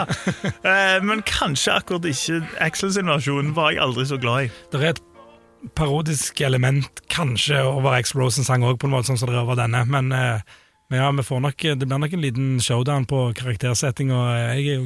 Ja, 0.65 1.01
Men 1.05 1.23
kanskje 1.29 1.73
akkurat 1.77 2.05
ikke 2.09 2.43
Axels 2.61 3.01
versjon 3.01 3.55
var 3.57 3.73
jeg 3.73 3.81
aldri 3.85 4.07
så 4.09 4.21
glad 4.21 4.49
i. 4.49 4.51
Det 4.73 4.81
er 4.83 4.93
et 4.95 5.03
parodisk 5.77 6.41
element, 6.45 7.01
kanskje, 7.13 7.63
over 7.65 7.97
X-Rosen-sang 7.99 8.65
òg, 8.65 8.77
på 8.81 8.89
en 8.89 8.95
måte, 8.95 9.09
sånn 9.09 9.19
som 9.21 9.33
det 9.33 9.37
er 9.37 9.45
over 9.45 9.57
denne. 9.59 9.85
Men, 9.89 10.13
Uh, 10.13 10.41
men 10.87 11.01
ja, 11.01 11.09
nok, 11.11 11.57
det 11.59 11.83
blir 11.83 11.99
nok 11.99 12.13
en 12.15 12.21
liten 12.23 12.61
showdown 12.63 13.09
på 13.11 13.33
karaktersetting, 13.35 14.13
og 14.15 14.29
jeg 14.39 14.69
er 14.69 14.77
jo 14.77 14.85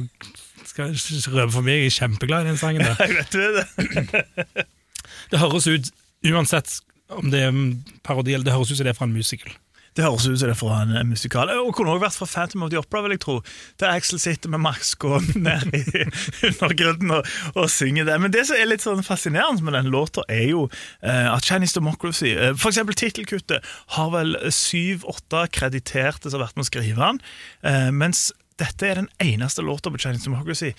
skal 0.69 0.93
ikke 0.93 1.35
røpe 1.35 1.55
for 1.55 1.65
mye, 1.65 1.79
jeg 1.81 1.91
er 1.91 1.97
kjempeglad 1.97 2.45
i 2.45 2.51
den 2.51 2.61
sangen. 2.61 2.85
der. 2.85 2.95
Jeg 3.05 3.17
vet 3.17 3.33
det. 3.57 4.65
Det 5.31 5.39
høres 5.39 5.67
ut, 5.67 5.91
uansett 6.27 6.79
om 7.11 7.31
det 7.31 7.41
er 7.43 7.55
parodi 8.03 8.33
eller 8.33 8.47
det 8.47 8.53
høres 8.55 8.71
ut 8.71 8.79
som 8.79 8.87
det 8.87 8.91
er 8.93 8.97
fra 8.97 9.07
en 9.07 9.13
musical. 9.15 9.53
Det 9.95 10.05
høres 10.05 10.23
ut 10.23 10.39
som 10.39 10.47
det 10.47 10.53
er 10.53 10.59
fra 10.59 10.77
en 10.85 11.09
musikal. 11.09 11.49
Og 11.65 11.73
kunne 11.75 11.91
også 11.91 12.03
vært 12.05 12.17
fra 12.21 12.27
Phantom 12.31 12.63
of 12.63 12.71
the 12.71 12.79
Opera, 12.79 13.01
vil 13.03 13.15
jeg 13.17 13.23
tro. 13.25 13.35
Der 13.81 13.91
Axel 13.91 14.21
sitter 14.23 14.51
med 14.53 14.63
maska 14.63 15.19
ned 15.47 15.75
i 15.75 16.05
undergrunnen 16.47 17.11
og, 17.17 17.27
og 17.55 17.67
synger 17.71 18.07
det. 18.07 18.15
Men 18.23 18.31
det 18.31 18.45
som 18.47 18.59
er 18.59 18.69
litt 18.71 18.85
sånn 18.85 19.03
fascinerende 19.03 19.65
med 19.67 19.75
den 19.75 19.91
låta, 19.91 20.23
er 20.31 20.45
jo 20.53 20.67
eh, 21.03 21.27
at 21.27 21.47
Chinese 21.47 21.75
Democracy 21.79 22.31
eh, 22.31 22.53
For 22.55 22.71
eksempel 22.71 22.95
tittelkuttet 22.95 23.67
har 23.97 24.13
vel 24.15 24.37
syv-åtte 24.55 25.43
krediterte 25.59 26.31
som 26.31 26.39
har 26.39 26.47
vært 26.47 26.61
med 26.61 26.67
å 26.67 26.71
skrive 26.71 27.01
den, 27.01 27.21
eh, 27.67 27.89
mens 27.91 28.29
dette 28.61 28.87
er 28.87 29.01
den 29.01 29.09
eneste 29.23 29.65
på 29.91 30.01
Chinese 30.01 30.29
Democracy 30.29 30.71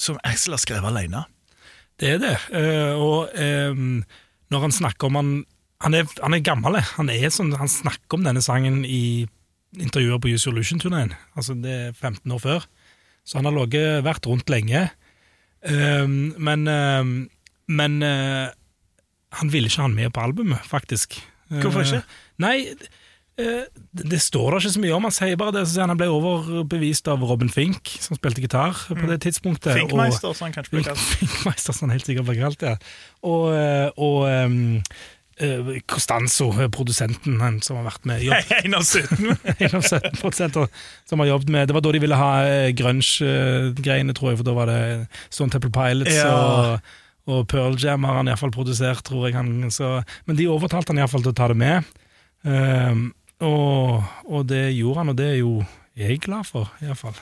som 0.00 0.18
Axel 0.24 0.54
har 0.56 0.62
skrevet 0.62 0.88
alene. 0.88 1.24
Det 2.00 2.14
er 2.14 2.20
det. 2.22 2.36
eh, 2.56 2.94
og 2.96 3.28
um, 3.36 4.02
når 4.50 4.66
han 4.66 4.72
snakker 4.72 5.10
om 5.10 5.18
han 5.20 5.32
Han 5.80 5.94
er, 5.96 6.04
han 6.20 6.34
er 6.36 6.42
gammel. 6.44 6.74
eh. 6.76 6.88
Han, 6.98 7.08
er 7.08 7.30
sånn, 7.32 7.54
han 7.56 7.68
snakker 7.68 8.18
om 8.18 8.24
denne 8.26 8.42
sangen 8.44 8.82
i 8.84 9.26
intervjuer 9.80 10.18
på 10.20 10.28
Use 10.28 10.50
Illusion-turneen. 10.50 11.14
Altså 11.32 11.54
det 11.56 11.72
er 11.72 11.94
15 11.94 12.34
år 12.36 12.42
før. 12.42 12.66
Så 13.24 13.38
han 13.38 13.48
har 13.48 13.54
ligget, 13.56 14.04
vært 14.04 14.28
rundt 14.28 14.52
lenge. 14.52 14.90
Um, 15.64 16.34
men 16.36 16.68
um, 16.68 17.14
men 17.70 18.02
uh, 18.04 18.50
han 19.40 19.52
ville 19.52 19.70
ikke 19.70 19.80
ha 19.80 19.88
han 19.88 19.96
med 19.96 20.12
på 20.12 20.20
albumet, 20.20 20.60
faktisk. 20.68 21.16
Hvorfor 21.48 21.86
ikke? 21.86 22.02
Uh, 22.04 22.20
nei, 22.44 22.56
det, 23.40 24.06
det 24.12 24.20
står 24.22 24.54
det 24.54 24.62
ikke 24.64 24.72
så 24.76 24.82
mye 24.84 24.96
om. 24.96 25.06
Han 25.08 25.14
sier 25.16 25.38
bare 25.40 25.54
det, 25.58 25.64
så 25.70 25.84
han 25.86 25.98
ble 26.00 26.08
overbevist 26.12 27.08
av 27.12 27.22
Robin 27.26 27.50
Fink, 27.52 27.92
som 28.00 28.18
spilte 28.18 28.42
gitar 28.44 28.76
på 28.88 29.06
det 29.10 29.20
tidspunktet. 29.26 29.74
Finkmeister, 29.78 30.34
som 30.36 30.48
han 30.48 30.56
kanskje 30.58 30.76
ble 30.76 30.84
kalt. 30.90 31.06
Finkmeister, 31.20 31.76
som 31.76 31.88
han 31.88 31.96
helt 31.98 32.08
sikkert 32.10 32.28
ble 32.28 32.36
kalt, 32.40 32.62
ja. 32.66 32.76
Og, 33.26 33.48
eh, 33.56 33.88
og 34.00 34.28
um, 34.28 34.56
eh, 35.40 35.72
Costanzo, 35.90 36.50
eh, 36.60 36.70
produsenten 36.72 37.40
han 37.42 37.60
som 37.64 37.80
har 37.80 37.88
vært 37.90 38.08
med 38.08 38.22
jobb, 38.24 38.54
En 38.64 38.78
av 38.78 38.84
17. 38.86 39.30
en 39.56 39.76
av 39.78 39.82
17 39.84 40.20
produsenter 40.20 40.68
som 41.08 41.22
har 41.24 41.30
jobbet 41.32 41.52
med 41.52 41.68
Det 41.70 41.76
var 41.76 41.84
da 41.84 41.92
de 41.96 42.02
ville 42.02 42.18
ha 42.20 42.32
eh, 42.46 42.70
grunge-greiene, 42.76 44.16
tror 44.16 44.32
jeg, 44.32 44.40
for 44.40 44.48
da 44.50 44.56
var 44.56 44.70
det 44.70 44.80
Stone 45.28 45.52
Temple 45.54 45.72
Pilots 45.74 46.14
Ja. 46.16 46.34
og, 46.34 46.92
og 47.30 47.46
Pearl 47.52 47.76
Jam 47.78 48.04
har 48.08 48.20
han 48.20 48.28
iallfall 48.32 48.52
produsert, 48.54 49.04
tror 49.06 49.28
jeg. 49.28 49.36
Han, 49.38 49.68
så, 49.70 50.00
men 50.26 50.38
de 50.40 50.48
overtalte 50.50 50.90
han 50.92 50.98
iallfall 51.02 51.22
til 51.22 51.34
å 51.34 51.38
ta 51.38 51.50
det 51.52 51.58
med. 51.60 51.90
Um, 52.42 53.10
og, 53.40 54.04
og 54.28 54.48
det 54.48 54.70
gjorde 54.76 55.02
han, 55.02 55.12
og 55.12 55.18
det 55.18 55.28
er 55.32 55.38
jo 55.40 55.54
jeg 55.96 56.20
glad 56.24 56.46
for, 56.48 56.70
iallfall. 56.84 57.16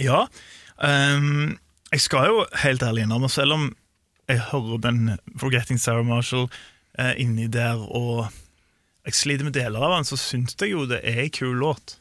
Ja. 0.00 0.24
Um, 0.82 1.58
jeg 1.92 2.00
skal 2.00 2.30
jo 2.30 2.44
helt 2.62 2.82
ærlig 2.82 3.06
innrømme, 3.06 3.30
selv 3.30 3.56
om 3.56 3.72
jeg 4.28 4.40
hører 4.52 4.78
den 4.82 5.16
Forgetting 5.38 5.80
Sarah 5.80 6.06
Marshall 6.06 6.46
eh, 6.98 7.12
inni 7.20 7.48
der, 7.52 7.80
og 7.80 8.28
jeg 9.06 9.18
sliter 9.18 9.44
med 9.44 9.56
deler 9.56 9.82
av 9.82 9.96
den, 9.98 10.06
så 10.08 10.16
syns 10.16 10.56
jeg 10.60 10.72
jo 10.72 10.86
det 10.88 11.02
er 11.02 11.24
en 11.24 11.34
kul 11.34 11.58
låt. 11.60 11.98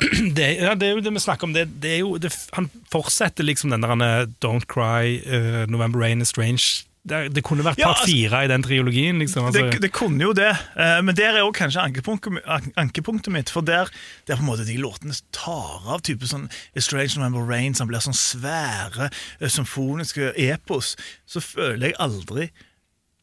det, 0.36 0.46
ja, 0.62 0.74
det 0.74 0.88
er 0.88 0.96
jo 0.96 1.04
det 1.04 1.12
vi 1.14 1.22
snakker 1.22 1.48
om. 1.48 1.54
Det, 1.54 1.66
det 1.82 1.98
jo, 2.00 2.14
han 2.56 2.70
fortsetter 2.90 3.46
liksom 3.46 3.74
den 3.74 3.84
der 3.84 3.94
er 4.06 4.26
Don't 4.42 4.66
Cry, 4.70 5.18
uh, 5.26 5.64
November 5.70 6.00
Rain 6.00 6.22
is 6.22 6.32
Strange. 6.34 6.86
Det, 7.06 7.34
det 7.36 7.42
kunne 7.44 7.64
vært 7.66 7.76
Ja, 7.78 7.90
altså- 7.92 8.08
i 8.08 8.46
den 8.48 8.62
triologien. 8.62 9.18
liksom. 9.18 9.44
Altså, 9.44 9.70
Det, 9.70 9.80
det 9.82 9.92
kunne 9.92 10.22
jo 10.24 10.32
det, 10.32 10.56
eh, 10.76 11.00
men 11.02 11.14
der 11.14 11.34
er 11.36 11.38
jo 11.44 11.50
kanskje 11.52 11.82
ankepunktet, 11.82 12.40
ankepunktet 12.80 13.32
mitt. 13.32 13.50
For 13.50 13.60
der, 13.60 13.90
der 14.26 14.36
på 14.36 14.40
en 14.40 14.46
måte 14.48 14.64
de 14.66 14.78
låtene 14.80 15.12
tar 15.30 15.82
av, 15.86 16.00
type 16.00 16.24
sånn 16.24 16.48
Strange 16.78 17.18
November 17.18 17.44
Rain, 17.44 17.74
som 17.74 17.88
blir 17.88 18.00
sånn 18.00 18.16
svære 18.16 19.10
eh, 19.40 19.48
symfoniske 19.48 20.32
epos, 20.36 20.96
så 21.26 21.40
føler 21.44 21.90
jeg 21.92 21.98
aldri 22.00 22.50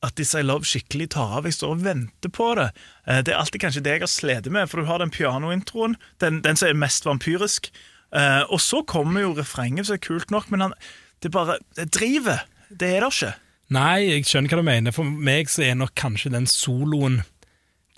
at 0.04 0.16
This 0.16 0.34
I 0.36 0.42
Love 0.42 0.66
skikkelig 0.66 1.10
tar 1.14 1.38
av. 1.40 1.46
Jeg 1.46 1.54
står 1.54 1.72
og 1.76 1.82
venter 1.84 2.30
på 2.30 2.56
det. 2.58 2.70
Eh, 3.08 3.22
Det 3.22 3.34
er 3.34 3.40
alltid 3.42 3.62
kanskje 3.62 3.84
det 3.84 3.92
jeg 3.98 4.02
har 4.06 4.08
slitt 4.14 4.52
med, 4.52 4.70
for 4.70 4.82
du 4.82 4.86
har 4.86 5.00
den 5.00 5.10
pianointroen, 5.14 5.96
den, 6.20 6.42
den 6.42 6.56
som 6.56 6.70
er 6.70 6.74
mest 6.78 7.04
vampyrisk. 7.06 7.70
Eh, 8.14 8.44
Og 8.50 8.60
så 8.62 8.86
kommer 8.86 9.22
jo 9.22 9.34
refrenget, 9.34 9.88
som 9.88 9.96
er 9.98 10.06
kult 10.06 10.30
nok, 10.30 10.52
men 10.52 10.60
han, 10.62 10.74
det 11.22 11.32
bare 11.32 11.58
det 11.76 11.90
driver. 11.92 12.46
Det 12.70 12.88
er 12.98 13.02
det 13.02 13.14
ikke. 13.14 13.34
Nei, 13.72 14.00
jeg 14.10 14.26
skjønner 14.28 14.52
hva 14.52 14.60
du 14.60 14.68
mener. 14.68 14.92
For 14.96 15.08
meg 15.08 15.48
så 15.52 15.64
er 15.70 15.78
nok 15.80 15.94
kanskje 16.00 16.32
den 16.34 16.48
soloen 16.50 17.22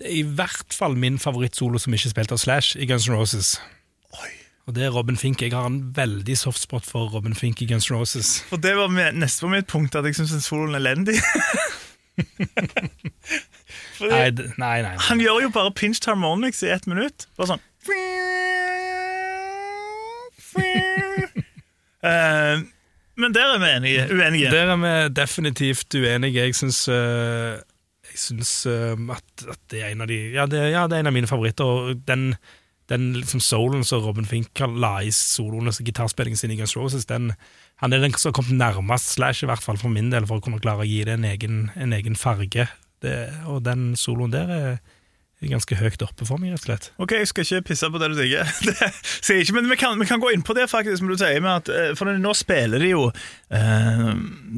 i 0.04 0.22
hvert 0.26 0.74
fall 0.74 0.96
min 0.98 1.16
favorittsolo 1.22 1.78
som 1.80 1.94
ikke 1.94 2.08
er 2.10 2.12
spilt 2.16 2.32
av 2.34 2.40
Slash 2.42 2.76
i 2.82 2.86
Guns 2.90 3.06
N' 3.08 3.14
Roses. 3.16 3.54
Oi. 4.18 4.30
Og 4.66 4.74
det 4.76 4.86
er 4.86 4.94
Robin 4.94 5.16
Fink. 5.20 5.42
Jeg 5.44 5.52
har 5.54 5.66
en 5.68 5.80
veldig 5.96 6.34
softspot 6.40 6.86
for 6.88 7.10
Robin 7.14 7.34
Fink 7.38 7.62
i 7.62 7.68
Guns 7.70 7.86
N' 7.90 7.96
Roses. 7.98 8.36
For 8.48 8.56
det 8.60 8.74
var 8.78 8.88
med, 8.92 9.14
neste 9.22 9.44
på 9.46 9.50
mitt 9.52 9.68
punkt, 9.70 9.94
at 9.98 10.06
jeg 10.08 10.16
syns 10.18 10.34
soloen 10.48 10.74
er 10.74 10.82
elendig. 10.82 11.18
Nei, 14.04 14.28
d- 14.30 14.44
nei, 14.60 14.76
nei. 14.84 14.92
han 15.08 15.18
gjør 15.22 15.40
jo 15.46 15.48
bare 15.54 15.72
pinched 15.74 16.06
harmonics 16.06 16.60
i 16.62 16.68
ett 16.70 16.86
minutt. 16.90 17.26
Bare 17.38 17.54
sånn 17.54 17.62
Eh, 22.04 22.58
Men 23.16 23.34
der 23.34 23.54
er 23.54 23.60
vi 23.62 23.70
enige, 23.76 24.08
uenige. 24.10 24.50
Der 24.50 24.72
er 24.72 24.76
vi 24.80 25.14
definitivt 25.14 25.94
uenige. 25.94 26.40
Jeg 26.40 26.54
syns 26.54 26.88
øh, 26.88 27.54
Jeg 28.10 28.18
syns 28.18 28.66
øh, 28.66 28.98
at, 29.10 29.46
at 29.48 29.60
det 29.70 29.82
er 29.82 29.92
en 29.92 30.00
av 30.00 30.10
de 30.10 30.18
Ja, 30.34 30.46
det, 30.46 30.60
ja, 30.72 30.86
det 30.86 30.96
er 30.98 31.04
en 31.04 31.10
av 31.12 31.14
mine 31.14 31.30
favoritter. 31.30 31.64
Og 31.64 32.00
den, 32.08 32.34
den 32.90 33.12
liksom 33.16 33.40
soulen 33.40 33.84
som 33.84 34.02
Robin 34.02 34.26
Fink 34.26 34.60
la 34.76 34.96
i 35.02 35.12
soloen 35.14 35.70
og 35.70 35.78
gitarspillingen 35.84 36.40
sin 36.40 36.50
i 36.50 36.58
Guns 36.58 36.76
Roses, 36.76 37.06
den, 37.06 37.32
han 37.82 37.92
er 37.92 38.02
den 38.02 38.16
som 38.18 38.32
har 38.32 38.40
kommet 38.40 38.58
nærmest 38.58 39.14
Slash, 39.14 39.44
i 39.44 39.46
hvert 39.50 39.62
fall 39.62 39.78
for 39.78 39.88
min 39.88 40.10
del, 40.12 40.26
for 40.26 40.40
å 40.40 40.44
kunne 40.44 40.62
klare 40.62 40.84
å 40.84 40.88
gi 40.88 41.04
det 41.06 41.14
en 41.14 41.28
egen, 41.28 41.70
en 41.76 41.94
egen 41.94 42.18
farge. 42.18 42.66
Det, 43.02 43.16
og 43.46 43.64
den 43.64 43.92
soloen 44.00 44.32
der 44.32 44.50
er 44.50 44.76
er 45.44 45.54
ganske 45.54 45.78
høyt 45.78 46.02
oppe 46.06 46.26
for 46.28 46.40
meg, 46.40 46.54
rett 46.54 46.64
og 46.64 46.68
slett. 46.68 46.88
Ok, 47.02 47.14
Jeg 47.18 47.30
skal 47.30 47.46
ikke 47.46 47.68
pisse 47.70 47.90
på 47.90 48.00
det 48.02 48.10
du 48.12 48.16
sier, 48.18 48.50
Det 48.66 48.90
sier 49.04 49.38
jeg 49.38 49.46
ikke, 49.46 49.56
men 49.58 49.70
vi 49.70 49.78
kan, 49.80 49.98
vi 50.00 50.08
kan 50.08 50.22
gå 50.22 50.32
inn 50.34 50.44
på 50.46 50.56
det, 50.56 50.66
faktisk. 50.72 50.98
som 51.02 51.10
du 51.10 51.16
sier 51.20 51.48
at, 51.50 51.68
eh, 51.68 51.92
For 51.98 52.10
nå 52.10 52.34
spiller 52.36 52.82
de 52.82 52.90
jo 52.92 53.06
eh, 53.54 54.10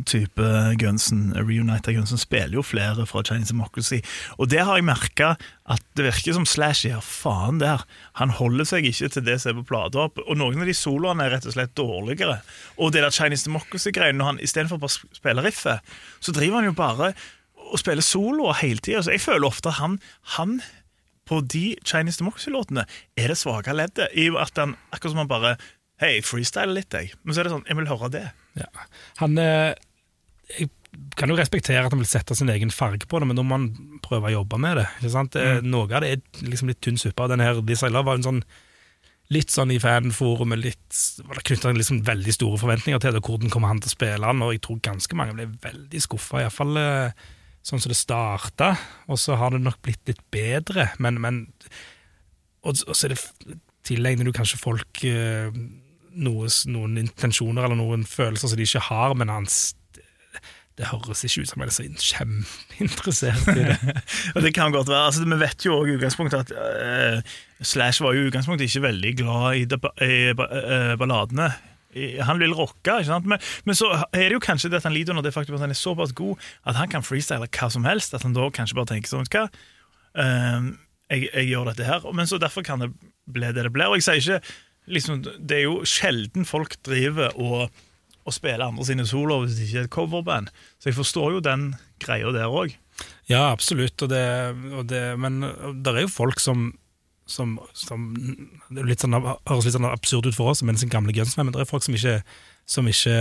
type 0.09 0.49
Gunsen, 0.81 1.29
Reunita 1.37 1.95
Gunsen 1.95 2.21
spiller 2.21 2.59
jo 2.59 2.65
flere 2.67 3.07
fra 3.09 3.25
Chinese 3.27 3.55
Democracy. 3.55 4.01
Og 4.39 4.51
der 4.53 4.67
har 4.69 4.81
jeg 4.81 4.89
merka 4.89 5.35
at 5.67 5.83
det 5.99 6.07
virker 6.07 6.37
som 6.37 6.47
Slash 6.47 6.87
gir 6.87 7.01
faen 7.03 7.59
der. 7.59 7.83
Han 8.21 8.31
holder 8.39 8.69
seg 8.69 8.87
ikke 8.87 9.11
til 9.11 9.25
det 9.27 9.41
som 9.43 9.53
er 9.53 9.61
på 9.61 9.67
plata. 9.73 10.07
Og 10.27 10.39
noen 10.39 10.63
av 10.63 10.69
de 10.69 10.77
soloene 10.77 11.27
er 11.27 11.35
rett 11.35 11.49
og 11.49 11.57
slett 11.57 11.75
dårligere. 11.79 12.39
Og 12.79 12.95
det 12.95 13.03
der 13.03 13.15
Chinese 13.15 13.49
Democracy-greiene, 13.49 14.21
når 14.21 14.31
han 14.31 14.45
istedenfor 14.47 14.79
bare 14.83 14.95
å 14.95 15.17
spille 15.19 15.45
riffet, 15.47 15.97
så 16.23 16.35
driver 16.37 16.61
han 16.61 16.71
jo 16.71 16.77
bare 16.79 17.13
og 17.67 17.81
spille 17.83 18.05
soloer 18.05 18.61
hele 18.63 18.83
tida. 18.83 19.03
Så 19.05 19.15
jeg 19.15 19.25
føler 19.25 19.49
ofte 19.49 19.73
at 19.73 19.81
han, 19.81 19.99
han 20.37 20.59
på 21.27 21.41
de 21.43 21.75
Chinese 21.87 22.23
Democracy-låtene 22.23 22.87
er 23.19 23.33
det 23.33 23.39
svake 23.41 23.75
leddet. 23.75 24.13
I 24.15 24.29
at 24.39 24.59
han, 24.61 24.77
akkurat 24.93 25.15
som 25.15 25.25
han 25.25 25.33
bare 25.33 25.57
Hei, 25.97 26.19
freestyle 26.21 26.75
litt, 26.77 26.93
jeg. 26.93 27.15
Men 27.25 27.33
så 27.33 27.41
er 27.41 27.47
det 27.47 27.55
sånn, 27.55 27.63
jeg 27.65 27.77
vil 27.79 27.87
høre 27.89 28.11
det. 28.13 28.27
Ja. 28.61 28.67
Han 29.23 29.39
eh, 29.41 29.73
Jeg 30.59 30.69
kan 31.17 31.33
jo 31.33 31.39
respektere 31.39 31.81
at 31.81 31.95
han 31.95 32.03
vil 32.03 32.11
sette 32.11 32.37
sin 32.37 32.53
egen 32.53 32.69
farge 32.69 33.09
på 33.09 33.17
det, 33.17 33.29
men 33.31 33.39
da 33.39 33.41
må 33.41 33.57
man 33.57 33.97
prøve 34.05 34.29
å 34.29 34.35
jobbe 34.35 34.61
med 34.61 34.77
det. 34.77 34.85
ikke 34.99 35.13
sant? 35.15 35.39
Mm. 35.41 35.71
Noe 35.73 35.89
av 35.89 36.05
det 36.05 36.11
er 36.19 36.45
liksom 36.45 36.69
litt 36.69 36.83
tynn 36.85 37.01
suppe. 37.01 37.31
Den 37.33 37.41
her 37.41 37.63
This 37.65 37.81
I 37.81 37.89
Love 37.89 38.11
var 38.11 38.21
en 38.21 38.29
sånn 38.29 38.43
litt 39.33 39.51
sånn 39.51 39.73
i 39.75 39.81
fanforumet 39.83 40.61
litt, 40.61 40.99
var 41.27 41.39
det 41.39 41.47
knytta 41.49 41.73
liksom 41.75 42.03
veldig 42.07 42.35
store 42.35 42.61
forventninger 42.61 43.01
til 43.03 43.17
det, 43.17 43.25
hvordan 43.27 43.51
kommer 43.51 43.73
han 43.73 43.81
til 43.83 43.91
å 43.91 43.97
spille 43.97 44.29
han, 44.29 44.45
og 44.45 44.53
jeg 44.55 44.63
tror 44.63 44.85
ganske 44.87 45.19
mange 45.19 45.35
ble 45.35 45.49
veldig 45.65 46.03
skuffa, 46.05 46.45
iallfall 46.45 46.79
eh, 46.79 47.25
sånn 47.67 47.83
som 47.83 47.91
det 47.91 47.99
starta. 47.99 48.75
Og 49.11 49.19
så 49.21 49.39
har 49.41 49.55
det 49.55 49.63
nok 49.65 49.81
blitt 49.85 50.07
litt 50.07 50.23
bedre, 50.35 50.91
men, 51.03 51.21
men 51.23 51.47
Og, 52.67 52.75
og 52.87 52.95
så 52.97 53.07
er 53.07 53.15
det 53.15 53.59
tilegner 53.87 54.27
du 54.27 54.35
kanskje 54.35 54.59
folk 54.59 55.03
eh, 55.07 55.55
noe, 56.19 56.49
noen 56.67 56.97
intensjoner 56.99 57.67
eller 57.67 57.79
noen 57.79 58.07
følelser 58.09 58.51
som 58.51 58.59
de 58.59 58.67
ikke 58.67 58.89
har, 58.89 59.15
men 59.15 59.31
hans 59.31 59.77
det 60.77 60.91
høres 60.91 61.23
ikke 61.25 61.41
ut 61.41 61.49
som 61.49 61.63
jeg 61.63 61.71
er 61.71 61.73
så 61.73 61.85
kjempeinteressert 62.11 63.47
i 63.55 63.63
det. 63.65 63.95
Og 64.35 64.43
det 64.45 64.51
kan 64.53 64.75
godt 64.75 64.91
være, 64.91 65.07
altså 65.09 65.25
Vi 65.25 65.39
vet 65.41 65.65
jo 65.65 65.79
også 65.79 65.89
i 65.89 65.95
utgangspunktet 65.97 66.43
at 66.43 66.51
uh, 66.53 67.37
Slash 67.65 68.05
var 68.05 68.13
jo 68.13 68.27
i 68.27 68.29
utgangspunktet 68.29 68.69
ikke 68.69 68.83
veldig 68.85 69.13
glad 69.23 69.57
i, 69.57 69.65
de, 69.65 69.79
i 70.05 70.19
eh, 70.35 70.93
balladene. 71.01 71.49
I- 71.97 72.21
Han 72.29 72.39
vil 72.43 72.53
rocke, 72.57 72.99
ikke 73.01 73.09
sant? 73.09 73.27
Men, 73.33 73.41
men 73.65 73.79
så 73.79 73.89
er 74.13 74.27
det 74.29 74.35
jo 74.37 74.43
kanskje 74.45 74.71
det 74.73 74.83
at 74.83 74.89
han 74.89 74.95
lider 74.97 75.15
under 75.17 75.25
det 75.27 75.33
faktum 75.35 75.57
at 75.57 75.65
han 75.65 75.73
er 75.75 75.79
såpass 75.81 76.13
god 76.19 76.37
at 76.69 76.77
han 76.77 76.93
kan 76.93 77.05
freestyle 77.07 77.49
hva 77.49 77.71
som 77.73 77.89
helst. 77.89 78.15
At 78.15 78.27
han 78.27 78.37
da 78.37 78.51
kanskje 78.53 78.77
bare 78.79 78.93
tenker 78.93 79.13
sånn 79.15 79.27
hva, 79.33 79.47
eh, 80.21 80.71
jeg, 81.15 81.29
jeg 81.33 81.49
gjør 81.53 81.71
dette 81.73 81.89
her. 81.89 82.07
Men 82.17 82.29
så 82.31 82.39
derfor 82.43 82.67
kan 82.67 82.83
det 82.85 82.91
bli 83.27 83.53
det 83.57 83.67
det 83.67 83.73
blir. 83.75 83.89
Og 83.91 83.99
jeg 84.01 84.07
sier 84.07 84.23
ikke 84.23 84.57
liksom, 84.97 85.23
Det 85.41 85.57
er 85.61 85.65
jo 85.67 85.81
sjelden 85.89 86.47
folk 86.47 86.77
driver 86.87 87.33
og 87.41 87.71
å 88.27 88.33
spille 88.35 88.65
andre 88.67 88.83
sine 88.87 89.05
soloer 89.07 89.45
hvis 89.45 89.55
det 89.59 89.67
ikke 89.69 89.79
er 89.79 89.87
et 89.87 89.95
coverband. 89.95 90.49
Så 90.83 90.91
jeg 90.91 90.97
forstår 90.99 91.37
jo 91.37 91.45
den 91.47 91.69
greia 92.03 92.33
der 92.35 92.51
òg. 92.51 92.75
Ja, 93.31 93.53
absolutt. 93.53 94.03
Og 94.03 94.11
det, 94.11 94.23
og 94.75 94.87
det, 94.91 95.03
men 95.23 95.41
det 95.85 95.93
er 95.93 96.01
jo 96.07 96.11
folk 96.11 96.43
som, 96.43 96.73
som, 97.27 97.57
som 97.75 98.13
litt 98.71 99.03
sånn, 99.03 99.17
høres 99.19 99.67
litt 99.67 99.75
sånn 99.77 99.89
absurd 99.91 100.29
ut 100.31 100.37
for 100.37 100.53
oss, 100.53 100.63
men 100.63 100.79
sin 100.79 100.93
gamle 100.93 101.13
Guns 101.17 101.37
men 101.37 101.51
det 101.55 101.65
er 101.65 101.69
folk 101.71 101.83
som 101.87 101.95
ikke, 101.99 102.21
som 102.71 102.87
ikke 102.91 103.17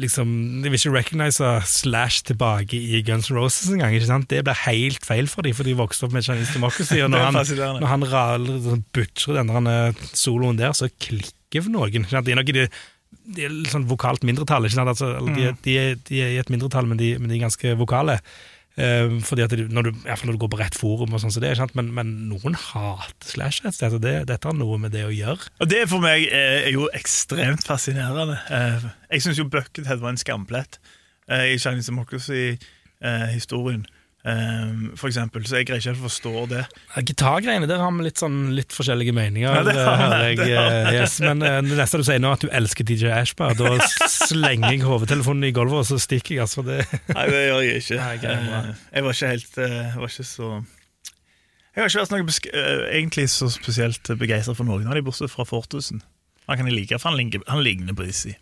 liksom, 0.00 0.30
De 0.62 0.70
vil 0.72 0.78
ikke 0.78 0.92
recognize 0.94 1.50
Slash 1.68 2.22
tilbake 2.30 2.78
i 2.78 3.02
Guns 3.04 3.28
N' 3.30 3.36
Roses 3.36 3.68
engang. 3.74 3.92
ikke 3.96 4.08
sant? 4.08 4.28
Det 4.30 4.40
blir 4.46 4.56
helt 4.64 5.04
feil 5.04 5.28
for 5.28 5.44
dem, 5.44 5.52
for 5.58 5.68
de 5.68 5.74
vokste 5.76 6.06
opp 6.08 6.14
med 6.16 6.24
Chinese 6.24 6.54
Democracy. 6.56 7.02
Og 7.04 7.10
når 7.12 7.26
han, 7.26 7.36
når 7.82 7.90
han 7.90 8.06
raler- 8.08 8.80
butcher 8.96 9.36
den 9.42 9.68
eh, 9.68 10.00
soloen 10.16 10.56
der, 10.60 10.72
så 10.72 10.88
klikker 10.88 11.66
for 11.66 11.74
noen. 11.74 11.90
ikke 11.92 12.08
sant? 12.14 12.24
De 12.28 12.32
er 12.32 12.40
nok 12.40 12.54
i 12.54 12.58
det 12.62 12.70
de 13.30 13.44
er 13.44 13.52
litt 13.52 13.70
sånn 13.74 13.84
vokalt 13.90 14.22
mindretall. 14.26 14.64
ikke 14.66 14.78
sant? 14.78 14.88
Altså, 14.94 15.10
de, 15.34 15.50
er- 15.50 15.58
de, 15.66 15.76
er- 15.78 15.98
de 16.08 16.22
er 16.24 16.32
i 16.36 16.40
et 16.40 16.50
mindretall, 16.50 16.86
men 16.88 16.98
de, 16.98 17.12
men 17.20 17.28
de 17.30 17.36
er 17.36 17.44
ganske 17.44 17.74
vokale. 17.78 18.16
Eh, 18.80 19.14
fordi 19.26 19.42
at 19.44 19.52
når, 19.74 19.88
du, 19.90 19.98
når 20.06 20.32
du 20.36 20.38
går 20.40 20.50
på 20.54 20.58
rett 20.60 20.76
forum, 20.78 21.12
og 21.12 21.20
sånn, 21.20 21.32
så 21.34 21.42
det 21.42 21.50
er? 21.52 21.60
Men, 21.76 21.90
men 21.96 22.12
noen 22.30 22.54
hater 22.56 23.28
Slash 23.34 23.60
Altså 23.68 23.98
Det, 24.00 24.14
dette 24.30 24.48
har 24.48 24.56
noe 24.56 24.78
med 24.80 24.94
det 24.94 25.02
å 25.04 25.12
gjøre. 25.12 25.50
Og 25.60 25.68
det 25.70 25.82
for 25.90 26.00
meg 26.04 26.24
er 26.32 26.70
jo 26.72 26.86
ekstremt 26.96 27.66
fascinerende. 27.66 28.38
Eh, 28.48 28.88
Jeg 29.16 29.26
syns 29.26 29.40
jo 29.42 29.48
Buckethead 29.52 30.00
var 30.02 30.14
en 30.14 30.20
skamplett 30.22 30.78
eh, 31.28 31.52
i 31.54 31.58
Chinese 31.60 31.90
Democracy-historien, 31.92 33.84
for 34.22 35.08
eksempel. 35.08 35.44
Så 35.48 35.56
jeg 35.56 35.66
greier 35.68 35.80
ikke 35.80 35.94
helt 35.94 36.02
å 36.02 36.08
forstå 36.10 36.32
det. 36.50 36.64
Ja, 36.92 37.02
Gitargreiene, 37.08 37.68
der 37.70 37.80
har 37.80 37.92
vi 37.96 38.04
litt, 38.04 38.20
sånn, 38.20 38.50
litt 38.56 38.74
forskjellige 38.76 39.14
meninger. 39.16 39.48
Ja, 39.48 39.62
det 39.64 39.76
har 39.80 40.24
jeg, 40.26 40.36
det 40.42 40.48
har 40.58 40.74
eh, 40.76 40.98
yes, 40.98 41.14
men 41.24 41.40
eh, 41.46 41.56
det 41.64 41.78
neste 41.78 42.00
du 42.02 42.04
sier 42.04 42.20
nå, 42.20 42.34
at 42.36 42.44
du 42.44 42.50
elsker 42.52 42.84
DJ 42.84 43.14
Ashbar, 43.16 43.54
da 43.56 43.72
slenger 44.12 44.74
jeg 44.74 44.84
hovedtelefonen 44.84 45.48
i 45.48 45.54
gulvet, 45.56 45.80
og 45.80 45.88
så 45.88 45.96
stikker 46.02 46.36
jeg. 46.36 46.44
Altså, 46.44 46.66
det. 46.66 46.82
Nei, 47.14 47.24
det 47.32 47.40
gjør 47.46 47.64
jeg 47.64 47.80
ikke. 47.80 48.02
Nei. 48.02 48.60
Eh, 48.60 48.84
Jeg 48.92 49.06
var 49.08 49.16
ikke 49.16 49.32
helt 49.32 49.58
uh, 49.64 49.96
var 50.02 50.12
ikke 50.12 50.28
så 50.28 50.50
Jeg 50.60 51.80
har 51.80 51.88
ikke 51.88 52.04
vært 52.04 52.14
noe 52.18 52.54
eh, 52.60 52.84
egentlig 53.00 53.26
så 53.32 53.48
spesielt 53.56 54.12
begeistra 54.20 54.56
for 54.58 54.68
noen 54.68 54.88
av 54.90 55.00
de, 55.00 55.06
bortsett 55.06 55.32
fra 55.32 55.48
Fortusen. 55.48 56.04
Han 56.50 56.60
kan 56.60 56.68
jeg 56.68 56.76
like, 56.76 57.00
for 57.00 57.12
han 57.14 57.20
ligner, 57.20 57.44
han 57.48 57.64
ligner 57.64 57.96
på 57.96 58.04
Dizzie. 58.04 58.36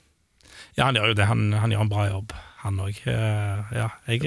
Ja, 0.79 0.89
han 0.89 0.97
gjør 0.99 1.13
jo 1.13 1.19
det. 1.19 1.27
Han, 1.29 1.51
han 1.55 1.71
gjør 1.75 1.87
en 1.87 1.91
bra 1.93 2.07
jobb, 2.09 2.33
han 2.65 2.79
òg. 2.83 3.03
ja, 3.07 3.89
jeg, 4.09 4.23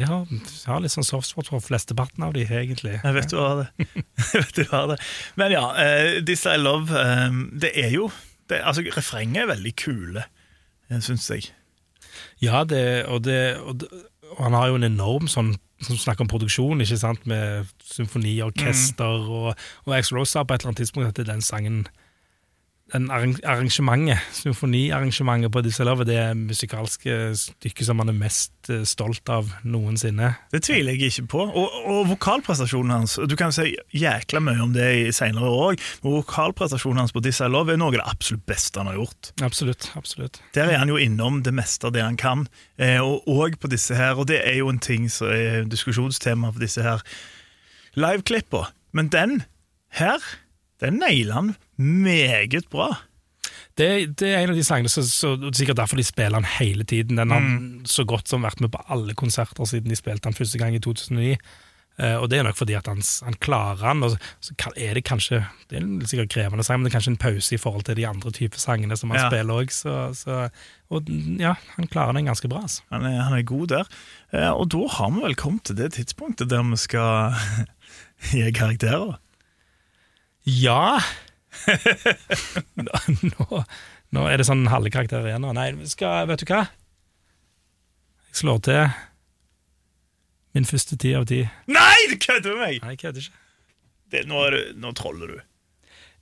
jeg, 0.00 0.08
har, 0.08 0.26
jeg 0.30 0.70
har 0.70 0.82
litt 0.82 0.94
sånn 0.94 1.06
softsport 1.06 1.50
for 1.52 1.62
flesteparten 1.64 2.24
av 2.24 2.34
de, 2.36 2.46
egentlig. 2.48 2.96
Jeg 3.02 3.16
vet 3.16 3.30
du 3.32 3.38
har 3.40 3.62
det. 3.62 3.86
Jeg 3.86 4.40
vet 4.44 4.58
du 4.58 4.64
har 4.72 4.90
det. 4.92 4.98
Men 5.40 5.54
ja, 5.54 5.64
uh, 5.76 6.18
This 6.24 6.46
I 6.48 6.56
Love, 6.60 6.90
eh, 6.96 7.40
det 7.62 7.74
er 7.78 7.94
jo 7.94 8.10
det, 8.50 8.62
Altså, 8.66 8.82
refrenget 8.96 9.44
er 9.44 9.50
veldig 9.52 9.74
kule, 9.78 10.24
uh, 10.90 11.00
syns 11.04 11.28
jeg. 11.30 11.50
Ja, 12.42 12.64
det, 12.64 13.06
og, 13.06 13.22
det, 13.28 13.58
og, 13.60 13.82
det, 13.82 13.90
og 14.32 14.44
han 14.48 14.56
har 14.56 14.70
jo 14.70 14.80
en 14.80 14.88
enorm 14.88 15.28
sånn 15.30 15.54
som 15.80 15.96
snakker 15.96 16.26
om 16.26 16.28
produksjon, 16.28 16.82
ikke 16.84 16.98
sant, 17.00 17.22
med 17.28 17.68
symfoniorkester, 17.88 19.28
og, 19.32 19.52
og 19.86 19.94
X-Rose 19.96 20.34
sa 20.34 20.42
på 20.44 20.52
et 20.52 20.60
eller 20.60 20.74
annet 20.74 20.82
tidspunkt 20.82 21.08
at 21.08 21.28
den 21.28 21.40
sangen 21.44 21.84
den 21.84 21.86
arrang- 21.86 21.96
arrangementet, 22.94 24.18
symfoniarrangementet 24.32 25.52
på 25.52 25.62
Disse 25.64 25.84
Love, 25.86 26.04
det 26.08 26.16
er 26.18 26.34
musikalske 26.38 27.18
stykket 27.38 27.86
som 27.86 28.00
han 28.02 28.12
er 28.12 28.18
mest 28.18 28.70
eh, 28.72 28.82
stolt 28.88 29.30
av 29.32 29.50
noensinne. 29.62 30.32
Det 30.52 30.62
tviler 30.66 30.96
jeg 30.96 31.12
ikke 31.12 31.26
på. 31.34 31.44
Og, 31.48 31.76
og 31.90 32.08
vokalprestasjonen 32.12 32.94
hans 32.94 33.18
Du 33.30 33.36
kan 33.38 33.54
si 33.54 33.72
jækla 33.96 34.42
mye 34.44 34.64
om 34.64 34.74
det 34.74 34.88
i 35.00 35.04
senere 35.14 35.50
år 35.50 35.60
òg, 35.70 35.84
men 36.02 36.16
vokalprestasjonen 36.18 37.04
hans 37.04 37.14
på 37.14 37.22
This 37.24 37.42
Love 37.44 37.74
er 37.74 37.80
noe 37.80 37.92
av 37.92 37.98
det 37.98 38.08
absolutt 38.12 38.46
beste 38.50 38.82
han 38.82 38.90
har 38.90 38.98
gjort. 39.00 39.32
Absolutt. 39.46 39.90
absolutt. 39.98 40.42
Der 40.56 40.72
er 40.72 40.82
han 40.82 40.90
jo 40.92 40.98
innom 41.00 41.42
det 41.46 41.54
meste 41.56 41.88
av 41.88 41.94
det 41.96 42.04
han 42.04 42.18
kan, 42.20 42.46
eh, 42.80 42.98
og 42.98 43.28
òg 43.30 43.60
på 43.60 43.70
disse 43.72 43.96
her. 43.96 44.18
Og 44.18 44.28
det 44.30 44.42
er 44.44 44.60
jo 44.60 44.70
en 44.72 44.82
ting 44.82 45.08
som 45.12 45.30
er 45.32 45.68
diskusjonstema 45.70 46.52
for 46.52 46.62
disse 46.62 46.84
her 46.84 47.04
liveklippene. 47.98 48.70
Men 48.92 49.08
den 49.08 49.42
her, 49.94 50.18
den 50.80 51.00
nailer 51.02 51.34
han 51.34 51.54
meget 51.76 52.68
bra. 52.72 52.92
Det, 53.78 54.18
det 54.20 54.28
er 54.34 54.42
en 54.42 54.52
av 54.52 54.58
de 54.58 54.64
sangene 54.66 54.90
så, 54.92 55.02
så, 55.06 55.32
sikkert 55.56 55.78
derfor 55.78 55.96
de 56.00 56.04
spiller 56.04 56.40
den 56.40 56.48
hele 56.58 56.84
tiden. 56.84 57.20
Den 57.20 57.32
har 57.32 57.48
så 57.88 58.04
godt 58.04 58.28
som 58.28 58.44
vært 58.44 58.60
med 58.60 58.72
på 58.74 58.82
alle 58.92 59.14
konserter 59.16 59.68
siden 59.68 59.92
de 59.92 59.98
spilte 59.98 60.26
den 60.28 60.36
første 60.36 60.60
gang 60.60 60.76
i 60.76 60.82
2009. 60.82 61.36
Uh, 62.00 62.16
og 62.22 62.30
det 62.32 62.38
er 62.38 62.46
nok 62.46 62.56
fordi 62.56 62.72
at 62.78 62.86
han, 62.88 63.02
han 63.26 63.34
klarer 63.44 63.80
den, 63.82 64.04
og 64.06 64.14
så 64.14 64.18
så 64.40 64.70
er 64.72 64.94
det 64.96 65.02
kanskje 65.04 65.42
Det 65.68 65.76
er 65.76 65.82
en 65.82 66.06
sikkert 66.08 66.30
krevende 66.32 66.64
sang, 66.64 66.78
men 66.80 66.86
det 66.86 66.94
er 66.94 66.96
kanskje 66.96 67.12
en 67.12 67.20
pause 67.20 67.54
i 67.54 67.60
forhold 67.60 67.84
til 67.84 67.98
de 67.98 68.06
andre 68.08 68.30
typer 68.32 68.58
sangene 68.62 68.96
som 68.96 69.10
han 69.12 69.20
Ja. 69.20 69.28
spiller 69.28 69.60
òg. 69.60 69.72
Så, 69.74 70.14
så, 70.16 70.48
og 70.88 71.10
ja, 71.38 71.54
han 71.76 71.90
klarer 71.92 72.16
den 72.16 72.30
ganske 72.30 72.48
bra. 72.48 72.62
Altså. 72.62 72.86
Han 72.90 73.04
er, 73.04 73.20
han 73.22 73.36
er 73.36 73.42
god 73.42 73.66
der. 73.74 73.90
Uh, 74.32 74.52
og 74.54 74.70
da 74.72 74.86
har 74.96 75.10
vi 75.10 75.26
vel 75.26 75.36
kommet 75.36 75.64
til 75.68 75.76
det 75.76 75.92
tidspunktet 75.98 76.48
der 76.50 76.62
vi 76.62 76.76
skal 76.80 77.36
gi 78.32 78.48
karakterer. 78.52 79.18
Ja! 80.48 81.00
nå, 83.30 83.62
nå, 84.14 84.24
er 84.24 84.40
det 84.40 84.46
sånn 84.48 84.64
halve 84.70 84.92
karakter 84.94 85.26
igjen. 85.26 85.44
nå. 85.44 85.52
Nei, 85.56 85.72
skal, 85.90 86.28
vet 86.30 86.44
du 86.44 86.48
hva? 86.50 86.64
Jeg 88.30 88.42
slår 88.42 88.60
til 88.64 88.82
min 90.56 90.66
første 90.66 90.98
ti 90.98 91.12
av 91.14 91.28
ti. 91.30 91.44
Nei, 91.70 91.98
du 92.10 92.16
kødder 92.18 92.56
med 92.56 92.62
meg! 92.64 92.80
Nei, 92.82 92.94
jeg 92.96 93.02
kødder 93.04 93.26
ikke. 93.26 93.44
Det, 94.10 94.24
nå, 94.26 94.42
du, 94.50 94.60
nå 94.82 94.92
troller 94.98 95.36
du. 95.36 95.38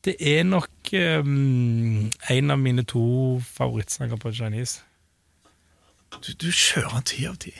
Det 0.04 0.14
er 0.20 0.44
nok 0.46 0.92
um, 0.92 2.11
en 2.31 2.52
av 2.54 2.61
mine 2.61 2.85
to 2.87 3.38
favorittsanger 3.44 4.20
på 4.20 4.33
Chinese. 4.37 4.85
Du, 6.24 6.33
du 6.33 6.50
kjører 6.52 7.00
en 7.00 7.09
ti 7.09 7.24
av 7.28 7.38
ti. 7.42 7.54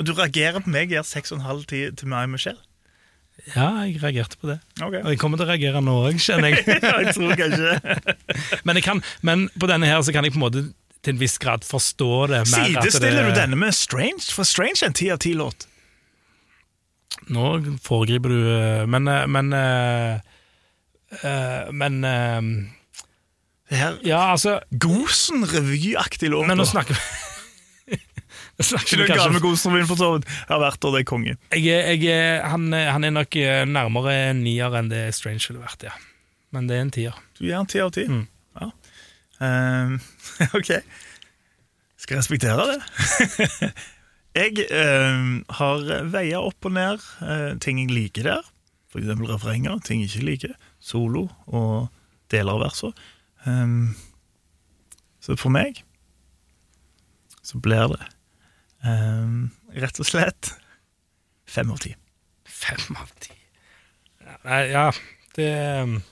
Og 0.00 0.06
du 0.08 0.12
reagerer 0.16 0.62
på 0.64 0.72
meg, 0.72 0.92
gir 0.92 1.04
seks 1.06 1.32
og 1.32 1.40
en 1.40 1.48
halv 1.48 1.66
ti 1.68 1.84
til 1.96 2.12
meg, 2.12 2.30
Michelle. 2.32 2.60
Ja, 3.56 3.68
jeg 3.82 3.98
reagerte 4.02 4.38
på 4.38 4.46
det. 4.52 4.58
Okay. 4.78 5.00
Og 5.02 5.10
jeg 5.10 5.18
kommer 5.18 5.40
til 5.40 5.48
å 5.48 5.50
reagere 5.50 5.80
nå 5.82 5.96
òg, 6.06 6.20
kjenner 6.22 6.52
jeg. 6.52 6.62
jeg 7.06 7.14
tror 7.16 7.32
kanskje 7.40 7.72
men, 8.66 8.78
jeg 8.78 8.84
kan, 8.86 9.02
men 9.26 9.48
på 9.58 9.66
denne 9.70 9.88
her 9.90 10.02
så 10.06 10.14
kan 10.14 10.24
jeg 10.26 10.34
på 10.36 10.38
en 10.38 10.44
måte 10.46 10.62
til 11.02 11.16
en 11.16 11.18
viss 11.18 11.34
grad 11.42 11.64
forstå 11.66 12.10
det. 12.30 12.44
Sidestiller 12.52 13.26
det- 13.26 13.34
du 13.34 13.40
denne 13.40 13.58
med 13.58 13.74
Strange? 13.74 14.28
For 14.30 14.46
Strange 14.46 14.84
er 14.84 14.92
en 14.92 14.98
ti 14.98 15.10
av 15.10 15.18
ti-låt. 15.24 15.66
Nå 17.28 17.48
foregriper 17.84 18.32
du 18.32 18.86
Men 18.88 19.04
Men, 19.04 19.08
eh, 19.12 19.26
men 19.28 19.52
eh, 21.22 21.68
Men 21.70 21.98
eh, 22.08 22.40
Det 23.70 23.78
her 23.78 23.98
Ja, 24.06 24.22
altså 24.32 24.60
Gosen-revyaktig 24.72 26.30
låt. 26.32 26.46
Men 26.48 26.58
nå 26.62 26.64
snakker 26.66 26.94
vi 26.96 27.00
Snakker 28.60 28.84
Ikke 28.84 28.96
vi 29.00 29.08
med 29.08 29.18
kanskje 29.18 29.42
Gosen-revyen, 29.42 29.88
for 29.88 29.98
så 29.98 30.08
vidt. 30.14 30.26
Jeg 30.28 30.52
har 30.52 30.60
vært 30.62 30.80
der, 30.82 30.92
det 30.94 31.00
er 31.00 31.08
konge. 31.08 31.36
jeg, 31.56 32.02
jeg, 32.04 32.42
han, 32.52 32.68
han 32.72 33.06
er 33.08 33.14
nok 33.14 33.36
eh, 33.40 33.62
nærmere 33.66 34.14
en 34.28 34.42
nier 34.44 34.76
enn 34.78 34.90
det 34.92 35.06
Strange 35.16 35.48
ville 35.48 35.62
vært, 35.64 35.88
ja. 35.88 35.94
Men 36.52 36.68
det 36.68 36.76
er 36.76 36.84
en 36.84 36.92
tier. 36.92 37.16
Du 37.38 37.46
gir 37.46 37.56
en 37.56 37.70
ti 37.70 37.80
av 37.80 37.94
ti. 37.96 38.04
Mm. 38.04 38.26
Ja. 38.60 38.68
Ehm, 39.42 39.96
ok. 40.58 40.70
Skal 41.96 42.16
jeg 42.16 42.20
respektere 42.20 42.68
det. 42.68 42.78
jeg 44.42 44.66
ehm, 44.68 45.42
har 45.58 45.86
veia 46.12 46.42
opp 46.42 46.68
og 46.68 46.76
ned 46.76 47.02
uh, 47.24 47.52
ting 47.62 47.80
jeg 47.80 47.92
liker 47.92 48.28
der. 48.28 48.52
Eksempel 48.92 49.30
refrenger, 49.32 49.80
ting 49.86 50.02
jeg 50.04 50.12
ikke 50.12 50.28
liker. 50.28 50.56
Solo 50.82 51.28
og 51.48 51.88
deler 52.32 52.58
av 52.58 52.66
versene. 52.66 53.08
Um, 53.46 53.94
så 55.22 55.34
for 55.38 55.54
meg 55.54 55.80
så 57.42 57.58
blir 57.62 57.90
det 57.90 58.04
ehm, 58.84 59.50
rett 59.74 60.00
og 60.02 60.06
slett 60.08 60.52
fem 61.48 61.70
av 61.72 61.78
ti. 61.82 61.94
Fem 62.48 62.96
av 62.96 63.10
ti. 63.22 63.34
Ja, 64.22 64.36
Nei, 64.46 64.62
ja, 64.70 64.84
det 65.36 65.48
Jeg 65.48 66.02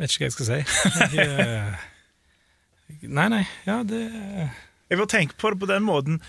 Vet 0.00 0.14
ikke 0.14 0.22
hva 0.24 0.28
jeg 0.30 0.32
skal 0.32 0.48
si. 0.48 0.60
Jeg, 1.18 1.26
eh, 1.44 1.82
nei, 3.04 3.26
nei, 3.32 3.42
ja, 3.66 3.82
det 3.86 4.00
Jeg 4.90 4.98
vil 4.98 5.06
tenke 5.12 5.36
på 5.38 5.50
det 5.52 5.60
på 5.60 5.68
den 5.70 5.84
måten. 5.86 6.20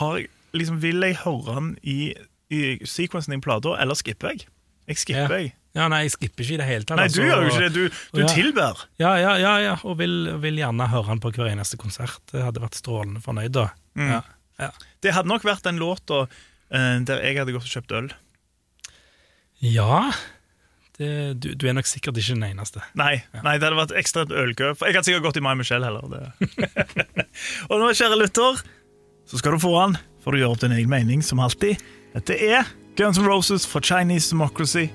Har, 0.00 0.18
liksom, 0.52 0.80
vil 0.82 1.00
jeg 1.06 1.16
høre 1.22 1.54
den 1.56 1.70
i, 1.82 2.12
i 2.52 2.60
sequensen 2.86 3.34
i 3.36 3.40
plata, 3.42 3.76
eller 3.82 3.96
skipper 3.98 4.34
jeg? 4.34 4.44
Jeg 4.90 4.98
skipper, 5.00 5.30
Ja. 5.32 5.38
jeg. 5.44 5.54
Ja, 5.78 5.86
nei, 5.86 6.00
jeg 6.08 6.10
skipper 6.16 6.42
ikke 6.42 6.54
i 6.56 6.58
det 6.58 6.66
hele 6.66 6.82
tatt. 6.86 6.98
Nei, 6.98 7.04
altså, 7.06 7.22
du 7.22 7.28
gjør 7.28 7.44
jo 7.44 7.50
ikke 7.52 7.62
det. 7.62 7.70
Du, 7.74 8.00
du 8.18 8.20
Ja. 8.24 8.28
tilber. 8.34 8.80
Ja, 8.98 9.12
ja, 9.22 9.32
ja, 9.38 9.52
ja, 9.62 9.74
og 9.86 9.96
vil, 10.00 10.16
vil 10.42 10.58
gjerne 10.58 10.88
høre 10.90 11.06
han 11.12 11.20
på 11.22 11.30
hver 11.36 11.46
eneste 11.52 11.78
konsert. 11.78 12.18
Det 12.32 12.42
hadde 12.42 12.62
vært 12.64 12.74
strålende 12.78 13.22
fornøyd 13.22 13.54
da. 13.54 13.68
Mm. 13.94 14.08
Ja, 14.16 14.20
ja. 14.60 14.72
Det 15.00 15.14
hadde 15.16 15.30
nok 15.30 15.46
vært 15.46 15.64
den 15.66 15.80
låta 15.80 16.24
eh, 16.26 16.98
der 17.06 17.24
jeg 17.24 17.40
hadde 17.40 17.56
gått 17.56 17.68
og 17.68 17.74
kjøpt 17.78 17.96
øl. 18.00 18.12
ja 19.64 20.04
det, 21.00 21.40
du, 21.40 21.54
du 21.56 21.64
er 21.68 21.76
nok 21.76 21.88
sikkert 21.88 22.18
ikke 22.20 22.34
den 22.36 22.44
eneste. 22.50 22.82
Nei, 22.98 23.22
nei 23.40 23.54
det 23.56 23.70
hadde 23.70 23.78
vært 23.78 23.94
ekstra 23.96 24.26
ølkø. 24.28 24.74
For 24.76 24.90
Jeg 24.90 24.98
hadde 24.98 25.08
sikkert 25.08 25.30
gått 25.30 25.40
i 25.40 25.44
My 25.44 25.54
Michelle 25.56 25.88
heller. 25.88 26.04
Det. 26.12 26.50
og 27.70 27.80
nå, 27.80 27.88
kjære 27.96 28.18
lytter, 28.20 28.60
så 29.30 29.40
skal 29.40 29.56
du 29.56 29.62
få 29.64 29.72
den, 29.78 29.96
for 30.20 30.36
du 30.36 30.42
gjør 30.42 30.58
opp 30.58 30.64
din 30.66 30.76
egen 30.76 30.92
mening, 30.92 31.24
som 31.24 31.40
alltid. 31.40 31.80
Dette 32.12 32.36
er 32.36 32.68
Guns 33.00 33.20
N' 33.20 33.28
Roses 33.28 33.64
for 33.64 33.80
Chinese 33.80 34.28
Democracy. 34.34 34.90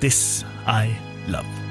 This 0.00 0.46
I 0.64 0.88
Love. 1.28 1.61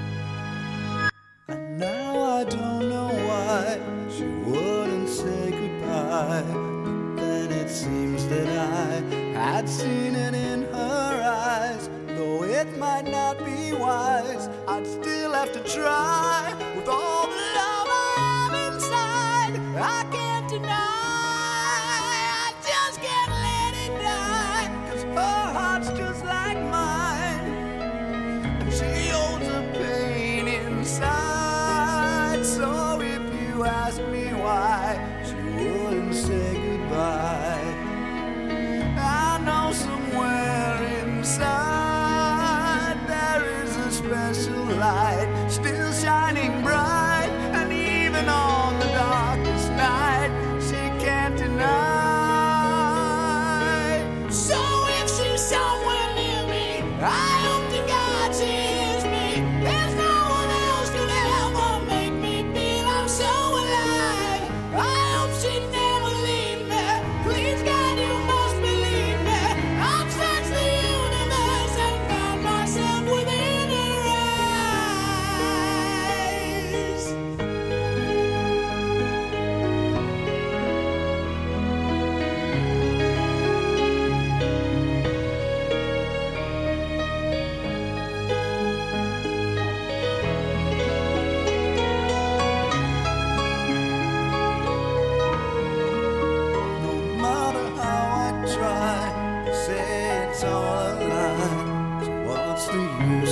I'd 9.61 9.69
seen 9.69 10.15
it 10.15 10.33
in 10.33 10.63
her 10.73 11.21
eyes. 11.23 11.87
Though 12.07 12.41
it 12.41 12.79
might 12.79 13.05
not 13.05 13.37
be 13.45 13.73
wise, 13.73 14.49
I'd 14.67 14.87
still 14.87 15.33
have 15.33 15.53
to 15.53 15.59
try. 15.59 16.51
With 16.75 16.87
all 16.87 17.27
the 17.27 17.35
love 17.35 17.87
I 17.87 18.15
have 18.17 18.73
inside, 18.73 19.59
I 19.77 20.03
can't. 20.11 20.30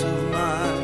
of 0.04 0.32
mine. 0.32 0.79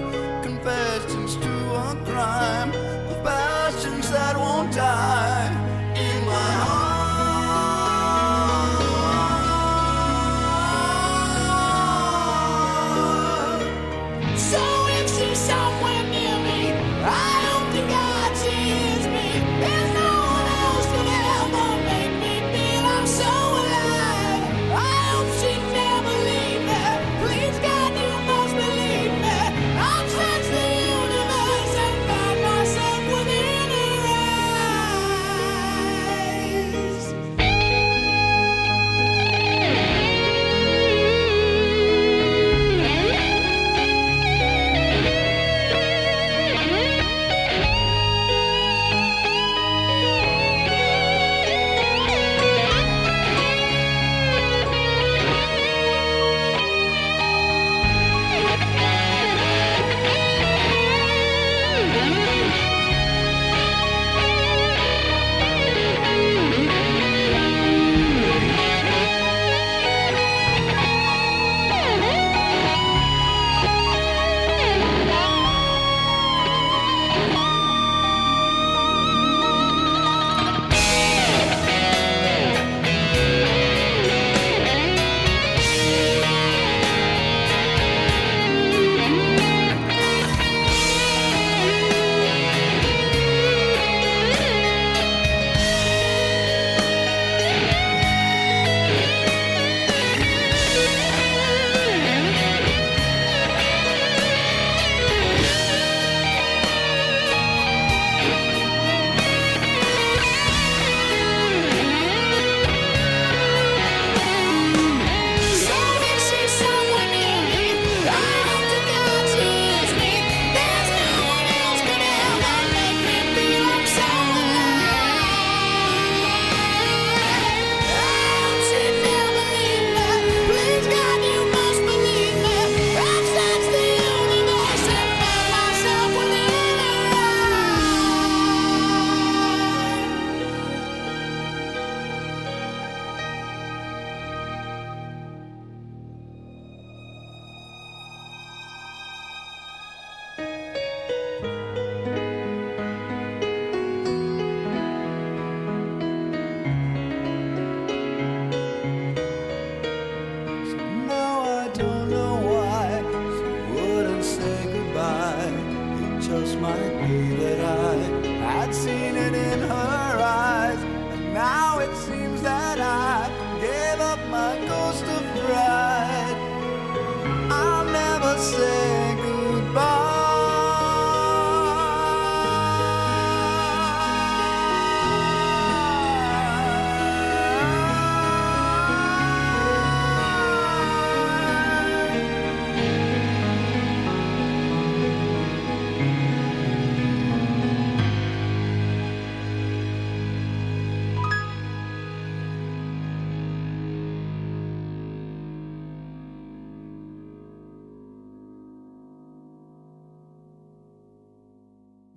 that 167.30 167.60
I 167.60 167.96
had 168.42 168.74
seen 168.74 169.16
it 169.16 169.34
in 169.34 169.60
her. 169.70 169.75